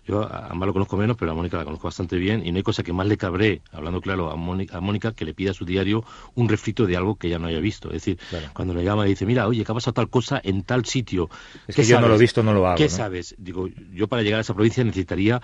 Yo 0.07 0.23
a 0.23 0.53
Mar 0.55 0.67
lo 0.67 0.75
conozco 0.75 0.99
menos, 0.99 1.17
pero 1.17 1.33
a 1.33 1.35
Mónica 1.35 1.57
la 1.57 1.65
conozco 1.65 1.89
bastante 1.89 2.17
bien 2.17 2.45
y 2.45 2.53
no 2.53 2.59
hay 2.59 2.63
cosa 2.63 2.83
que 2.83 2.93
más 2.93 3.07
le 3.07 3.17
cabré, 3.17 3.63
hablando 3.73 4.03
claro, 4.03 4.31
a 4.31 4.37
Mónica, 4.37 4.77
a 4.77 4.81
Mónica 4.83 5.13
que 5.13 5.25
le 5.25 5.33
pida 5.33 5.53
a 5.53 5.55
su 5.55 5.65
diario 5.65 6.05
un 6.35 6.51
refrito 6.51 6.87
de 6.87 6.97
algo 6.97 7.17
que 7.17 7.31
ya 7.31 7.39
no 7.39 7.47
haya 7.47 7.61
visto. 7.61 7.89
Es 7.89 8.05
decir, 8.05 8.19
cuando 8.53 8.75
le 8.75 8.85
llama 8.85 9.07
y 9.07 9.11
dice, 9.11 9.25
mira, 9.25 9.49
oye, 9.49 9.65
que 9.65 9.73
ha 9.73 9.75
pasado 9.75 9.95
tal 9.95 10.11
cosa 10.11 10.43
en 10.45 10.63
tal 10.63 10.85
sitio. 10.85 11.31
Es 11.67 11.75
que 11.75 11.85
yo 11.85 12.01
no 12.01 12.09
lo 12.09 12.17
he 12.17 12.19
visto, 12.19 12.43
no 12.43 12.53
lo 12.53 12.67
hago. 12.67 12.77
¿Qué 12.77 12.91
sabes? 12.91 13.35
Digo, 13.39 13.69
yo 13.95 14.09
para 14.09 14.23
llegar 14.23 14.39
a 14.39 14.43
esa 14.43 14.53
provincia 14.53 14.85
necesitaría 14.85 15.41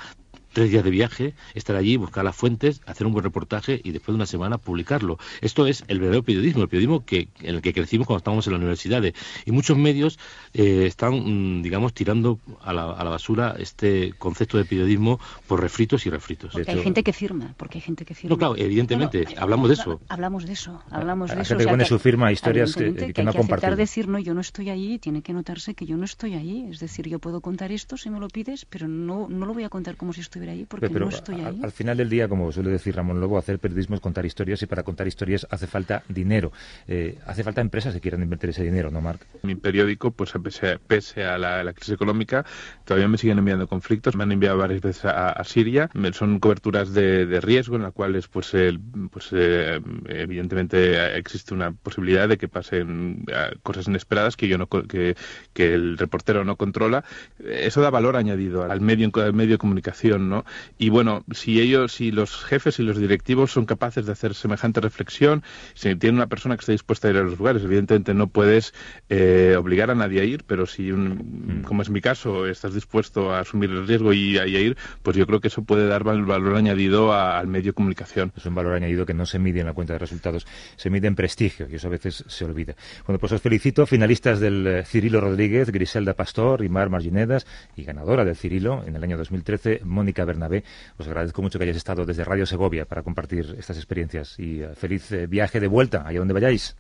tres 0.59 0.73
días 0.73 0.83
de 0.83 0.91
viaje, 0.91 1.35
estar 1.55 1.77
allí, 1.77 1.97
buscar 1.97 2.25
las 2.25 2.35
fuentes, 2.35 2.81
hacer 2.85 3.07
un 3.07 3.13
buen 3.13 3.23
reportaje 3.23 3.81
y 3.85 3.93
después 3.93 4.09
de 4.09 4.17
una 4.17 4.27
semana 4.27 4.59
publicarlo. 4.59 5.17
Esto 5.41 5.69
es 5.69 5.85
el 5.87 6.01
verdadero 6.01 6.25
periodismo, 6.25 6.63
el 6.63 6.69
periodismo 6.69 7.05
que, 7.05 7.29
en 7.43 7.55
el 7.55 7.63
que 7.63 7.73
crecimos 7.73 8.09
cuando 8.09 8.19
estábamos 8.19 8.45
en 8.49 8.55
las 8.55 8.59
universidades. 8.59 9.15
Y 9.47 9.53
muchos 9.53 9.79
medios 9.79 10.19
eh, 10.55 10.87
están, 10.87 11.13
mm, 11.13 11.63
digamos, 11.63 11.95
tirando 11.95 12.41
a 12.61 12.73
la, 12.73 12.91
a 12.91 13.05
la, 13.05 13.11
basura 13.11 13.55
este 13.61 14.15
concepto 14.19 14.59
de 14.59 14.65
periodismo 14.65 15.21
por 15.47 15.61
refritos 15.61 16.07
y 16.07 16.11
refritos. 16.11 16.51
Porque 16.53 16.73
hay 16.73 16.83
gente 16.83 17.05
que 17.05 17.13
firma, 17.13 17.55
porque 17.57 17.79
hay 17.79 17.83
gente 17.83 18.05
que 18.05 18.15
firma. 18.17 18.35
No, 18.35 18.39
claro, 18.39 18.57
evidentemente, 18.57 19.27
hablamos 19.37 19.69
de 19.69 19.75
eso. 19.75 20.01
Hablamos 20.09 20.45
de 20.45 20.55
eso, 20.55 20.83
hablamos 20.91 21.31
de 21.31 21.43
eso. 21.43 21.51
Gente 21.51 21.67
que 21.67 21.71
pone 21.71 21.85
su 21.85 22.01
firma 22.01 22.27
a 22.27 22.33
historias 22.33 22.75
que, 22.75 22.95
que, 22.95 23.13
que, 23.13 23.23
no 23.23 23.31
hay 23.31 23.33
que 23.35 23.39
compartir. 23.39 23.77
decir, 23.77 24.09
no, 24.09 24.19
yo 24.19 24.35
no 24.35 24.41
estoy 24.41 24.71
allí, 24.71 24.99
tiene 24.99 25.23
que 25.23 25.33
notarse 25.33 25.75
que 25.75 25.87
yo 25.87 25.97
no 25.97 26.05
estoy 26.05 26.35
allí. 26.35 26.67
Es 26.69 26.81
decir, 26.81 27.09
yo 27.09 27.21
puedo 27.21 27.41
contar 27.41 27.71
esto 27.71 27.97
si 27.97 28.11
me 28.11 28.19
lo 28.19 28.27
pides, 28.27 28.65
pero 28.65 28.89
no, 28.89 29.29
no 29.29 29.47
lo 29.47 29.55
voy 29.55 29.63
a 29.63 29.69
contar 29.69 29.97
como 29.97 30.13
si 30.13 30.21
estuviera 30.21 30.48
allí 30.49 30.65
porque 30.65 30.89
pero, 30.89 31.07
no 31.07 31.11
estoy 31.11 31.41
al, 31.41 31.47
ahí. 31.47 31.61
al, 31.63 31.73
final 31.73 31.97
del 31.97 32.09
día, 32.09 32.29
como 32.29 32.51
suele 32.53 32.71
decir 32.71 32.95
Ramón 32.95 33.21
Lobo, 33.21 33.39
hacer 33.39 33.59
periodismo 33.59 33.95
es 33.95 34.01
contar 34.01 34.27
historias 34.27 34.63
y 34.63 34.67
para 34.67 34.83
contar 34.83 35.07
historias 35.07 35.47
hace 35.51 35.67
falta 35.67 36.03
dinero. 36.09 36.53
Eh, 36.87 37.19
hace 37.27 37.45
falta 37.45 37.61
empresas 37.61 37.95
que 37.95 38.01
quieran 38.01 38.23
invertir 38.23 38.51
ese 38.51 38.65
dinero, 38.65 38.91
¿no, 38.91 39.01
Marc? 39.01 39.27
Mi 39.43 39.55
periódico, 39.55 40.11
pues 40.11 40.33
pese 40.43 40.73
a, 40.73 40.79
pese 40.79 41.25
a 41.25 41.39
la, 41.39 41.63
la, 41.65 41.73
crisis 41.73 41.95
económica, 41.95 42.45
todavía 42.85 43.09
me 43.09 43.19
siguen 43.19 43.39
enviando 43.39 43.67
conflictos. 43.67 44.17
Me 44.17 44.25
han 44.25 44.33
enviado 44.33 44.59
varias 44.59 44.81
veces 44.81 45.05
a, 45.05 45.31
a 45.31 45.45
Siria. 45.45 45.91
Son 46.13 46.39
coberturas 46.41 46.93
de, 46.93 47.27
de, 47.27 47.41
riesgo 47.41 47.77
en 47.77 47.83
las 47.83 47.93
cuales, 47.93 48.29
pues, 48.29 48.55
el, 48.55 48.81
pues 49.11 49.29
eh, 49.33 49.81
evidentemente 50.09 51.17
existe 51.17 51.55
una 51.55 51.73
posibilidad 51.73 52.29
de 52.29 52.39
que 52.39 52.49
pasen 52.49 53.25
eh, 53.29 53.57
cosas 53.63 53.89
inesperadas 53.89 54.37
que 54.37 54.49
yo 54.49 54.59
no 54.59 54.69
que, 54.69 55.17
que 55.53 55.75
el 55.75 55.99
reportero 55.99 56.45
no 56.45 56.57
controla. 56.57 57.05
Eso 57.45 57.81
da 57.81 57.91
valor 57.91 58.17
añadido 58.17 58.71
al 58.71 58.81
medio, 58.81 59.11
al 59.15 59.35
medio 59.35 59.53
de 59.53 59.59
comunicación, 59.59 60.28
¿no? 60.29 60.45
Y 60.79 60.91
bueno, 60.91 61.25
si 61.33 61.61
ellos, 61.61 61.93
si 61.93 62.11
los 62.11 62.45
jefes 62.45 62.79
y 62.79 62.83
los 62.83 62.99
directivos 62.99 63.53
son 63.53 63.67
capaces 63.67 64.07
de 64.07 64.13
hacer 64.13 64.35
semejante 64.35 64.81
reflexión, 64.81 65.43
si 65.75 65.95
tiene 65.97 66.17
una 66.17 66.27
persona 66.27 66.57
que 66.57 66.61
está 66.61 66.73
dispuesta 66.73 67.09
a 67.09 67.11
ir 67.11 67.17
a 67.17 67.23
los 67.23 67.39
lugares, 67.39 67.63
evidentemente 67.63 68.15
no 68.15 68.29
puedes 68.29 68.75
eh, 69.09 69.57
obligar 69.59 69.91
a 69.91 69.95
nadie 69.95 70.21
a 70.21 70.25
ir, 70.25 70.45
pero 70.47 70.67
si, 70.67 70.93
un, 70.93 71.63
como 71.67 71.83
es 71.83 71.91
mi 71.91 72.01
caso, 72.01 72.47
estás 72.47 72.75
dispuesto 72.75 73.33
a 73.33 73.41
asumir 73.41 73.71
el 73.71 73.87
riesgo 73.87 74.13
y 74.13 74.39
a, 74.39 74.47
y 74.47 74.57
a 74.57 74.61
ir, 74.61 74.77
pues 75.03 75.17
yo 75.17 75.27
creo 75.27 75.41
que 75.41 75.49
eso 75.49 75.63
puede 75.63 75.87
dar 75.87 76.05
valor 76.05 76.57
añadido 76.57 77.13
a, 77.13 77.39
al 77.39 77.47
medio 77.47 77.71
de 77.71 77.75
comunicación. 77.75 78.33
Es 78.37 78.47
un 78.47 78.55
valor 78.55 78.75
añadido 78.75 79.07
que 79.07 79.15
no 79.15 79.27
se 79.27 79.39
mide 79.39 79.61
en 79.61 79.67
la 79.67 79.73
cuenta 79.73 79.95
de 79.95 79.99
resultados, 79.99 80.47
se 80.77 80.91
mide 80.91 81.09
en 81.09 81.15
prestigio, 81.15 81.69
y 81.71 81.77
eso 81.77 81.89
a 81.89 81.91
veces 81.91 82.25
se 82.27 82.45
olvida. 82.45 82.75
Bueno, 83.07 83.19
pues 83.19 83.33
os 83.33 83.43
felicito, 83.43 83.87
finalistas 83.87 84.41
del 84.41 84.67
eh, 84.67 84.85
Cirilo 84.85 85.21
Rodríguez, 85.21 85.71
Griselda 85.71 86.15
Pastor 86.15 86.65
y 86.65 86.69
Mar 86.69 86.91
Marginedas, 86.91 87.47
y 87.77 87.85
ganadora 87.85 88.25
del 88.25 88.37
Cirilo 88.37 88.85
en 88.87 88.97
el 88.97 89.03
año 89.03 89.17
2013, 89.17 89.81
Mónica 89.85 90.18
Bernabé. 90.25 90.65
Os 90.99 91.07
agradezco 91.07 91.43
mucho 91.43 91.59
que 91.59 91.65
hayáis 91.65 91.77
estado 91.77 92.05
desde 92.05 92.25
Radio 92.25 92.47
Segovia 92.47 92.85
para 92.85 93.03
compartir 93.03 93.57
estas 93.59 93.77
experiencias 93.77 94.39
y 94.39 94.63
uh, 94.63 94.75
feliz 94.75 95.11
eh, 95.13 95.27
viaje 95.27 95.61
de 95.61 95.69
vuelta 95.69 96.05
allá 96.07 96.19
donde 96.19 96.35
vayáis. 96.35 96.77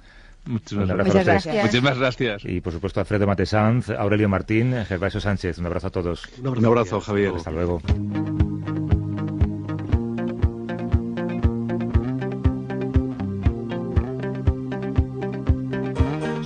Muchísimas, 0.46 0.88
Muchas 0.88 1.26
gracias. 1.26 1.56
Muchísimas 1.56 1.98
gracias. 1.98 2.44
Y 2.44 2.60
por 2.60 2.72
supuesto 2.72 3.00
Alfredo 3.00 3.26
Matesanz, 3.26 3.90
Aurelio 3.90 4.28
Martín, 4.28 4.74
Gervasio 4.86 5.20
Sánchez. 5.20 5.58
Un 5.58 5.66
abrazo 5.66 5.88
a 5.88 5.90
todos. 5.90 6.24
Un 6.38 6.46
abrazo, 6.46 6.60
Un 6.60 6.66
abrazo 6.66 7.00
Javier. 7.00 7.32
Hasta 7.36 7.50
luego. 7.50 7.82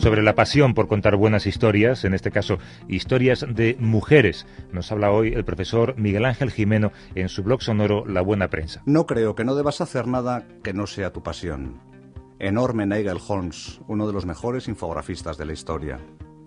Sobre 0.03 0.25
la 0.25 0.35
pasión 0.35 0.75
por 0.75 0.89
contar 0.89 1.15
buenas 1.15 1.47
historias, 1.47 2.05
en 2.05 2.13
este 2.13 2.33
caso 2.33 2.59
historias 2.89 3.47
de 3.49 3.77
mujeres. 3.79 4.47
Nos 4.73 4.91
habla 4.91 5.13
hoy 5.13 5.33
el 5.33 5.45
profesor 5.45 5.95
Miguel 5.97 6.25
Ángel 6.25 6.51
Jimeno 6.51 6.91
en 7.15 7.29
su 7.29 7.45
blog 7.45 7.63
sonoro 7.63 8.05
La 8.05 8.21
Buena 8.21 8.51
Prensa. 8.51 8.83
No 8.85 9.07
creo 9.07 9.37
que 9.37 9.45
no 9.45 9.55
debas 9.55 9.81
hacer 9.81 10.09
nada 10.09 10.45
que 10.65 10.73
no 10.73 10.89
sea 10.89 11.13
tu 11.13 11.23
pasión. 11.23 11.81
Enorme 12.41 12.85
Nigel 12.85 13.21
Holmes, 13.29 13.81
uno 13.87 14.09
de 14.09 14.13
los 14.13 14.27
mejores 14.27 14.67
infografistas 14.67 15.39
de 15.39 15.47
la 15.47 15.53
historia. 15.53 16.01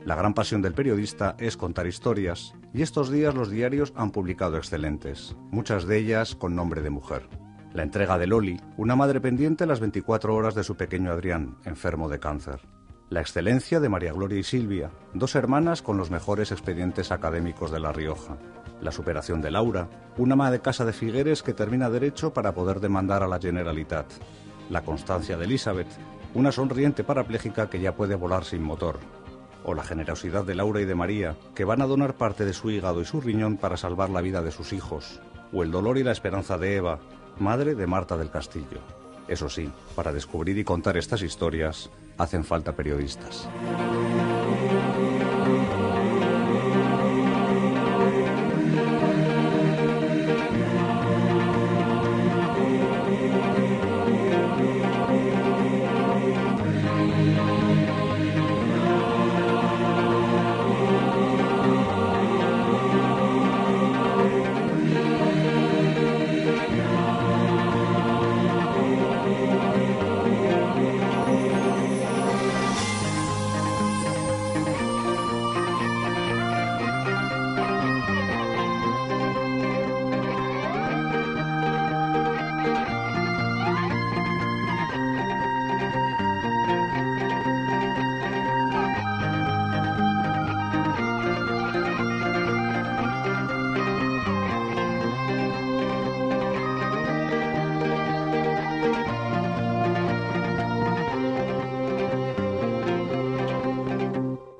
La 0.04 0.16
gran 0.16 0.34
pasión 0.34 0.62
del 0.62 0.74
periodista 0.74 1.38
es 1.40 1.56
contar 1.56 1.88
historias, 1.88 2.56
y 2.74 2.82
estos 2.82 3.10
días 3.10 3.36
los 3.36 3.50
diarios 3.50 3.94
han 3.96 4.12
publicado 4.12 4.58
excelentes, 4.58 5.34
muchas 5.50 5.88
de 5.88 5.98
ellas 5.98 6.36
con 6.36 6.58
nombre 6.58 6.82
de 6.82 6.90
mujer. 6.90 7.30
La 7.74 7.84
entrega 7.84 8.18
de 8.18 8.28
Loli, 8.28 8.60
una 8.76 8.98
madre 8.98 9.22
pendiente 9.22 9.66
las 9.66 9.80
24 9.80 10.36
horas 10.36 10.56
de 10.56 10.64
su 10.66 10.76
pequeño 10.76 11.12
Adrián, 11.12 11.56
enfermo 11.64 12.10
de 12.10 12.20
cáncer. 12.20 12.60
La 13.08 13.22
excelencia 13.22 13.80
de 13.80 13.88
María 13.88 14.14
Gloria 14.14 14.40
y 14.40 14.44
Silvia, 14.44 14.90
dos 15.14 15.36
hermanas 15.36 15.84
con 15.84 15.96
los 15.96 16.10
mejores 16.10 16.52
expedientes 16.52 17.12
académicos 17.12 17.70
de 17.70 17.80
La 17.80 17.92
Rioja. 17.92 18.36
La 18.82 18.92
superación 18.92 19.44
de 19.44 19.52
Laura, 19.52 19.88
una 20.18 20.34
ama 20.34 20.50
de 20.50 20.60
casa 20.60 20.86
de 20.86 20.92
Figueres 20.92 21.44
que 21.44 21.54
termina 21.54 21.92
derecho 21.92 22.34
para 22.34 22.56
poder 22.56 22.80
demandar 22.80 23.22
a 23.22 23.28
la 23.28 23.40
Generalitat. 23.40 24.08
La 24.72 24.82
constancia 24.82 25.38
de 25.38 25.46
Elizabeth, 25.46 25.88
una 26.34 26.52
sonriente 26.52 27.04
parapléjica 27.04 27.70
que 27.70 27.80
ya 27.80 27.96
puede 27.96 28.16
volar 28.16 28.44
sin 28.44 28.64
motor. 28.64 28.98
O 29.64 29.76
la 29.76 29.84
generosidad 29.84 30.44
de 30.44 30.56
Laura 30.56 30.82
y 30.82 30.86
de 30.86 30.96
María, 30.96 31.36
que 31.54 31.64
van 31.64 31.84
a 31.84 31.88
donar 31.88 32.16
parte 32.16 32.44
de 32.44 32.54
su 32.54 32.72
hígado 32.72 33.02
y 33.02 33.06
su 33.06 33.22
riñón 33.22 33.58
para 33.58 33.78
salvar 33.78 34.10
la 34.10 34.22
vida 34.22 34.42
de 34.42 34.52
sus 34.52 34.74
hijos. 34.74 35.22
O 35.54 35.62
el 35.62 35.70
dolor 35.70 36.00
y 36.00 36.04
la 36.04 36.12
esperanza 36.12 36.58
de 36.58 36.78
Eva, 36.78 37.00
madre 37.38 37.76
de 37.76 37.86
Marta 37.86 38.18
del 38.18 38.32
Castillo. 38.32 39.05
Eso 39.28 39.50
sí, 39.50 39.72
para 39.96 40.14
descubrir 40.14 40.58
y 40.58 40.64
contar 40.64 40.98
estas 40.98 41.22
historias 41.22 41.90
hacen 42.18 42.44
falta 42.44 42.74
periodistas. 42.74 43.48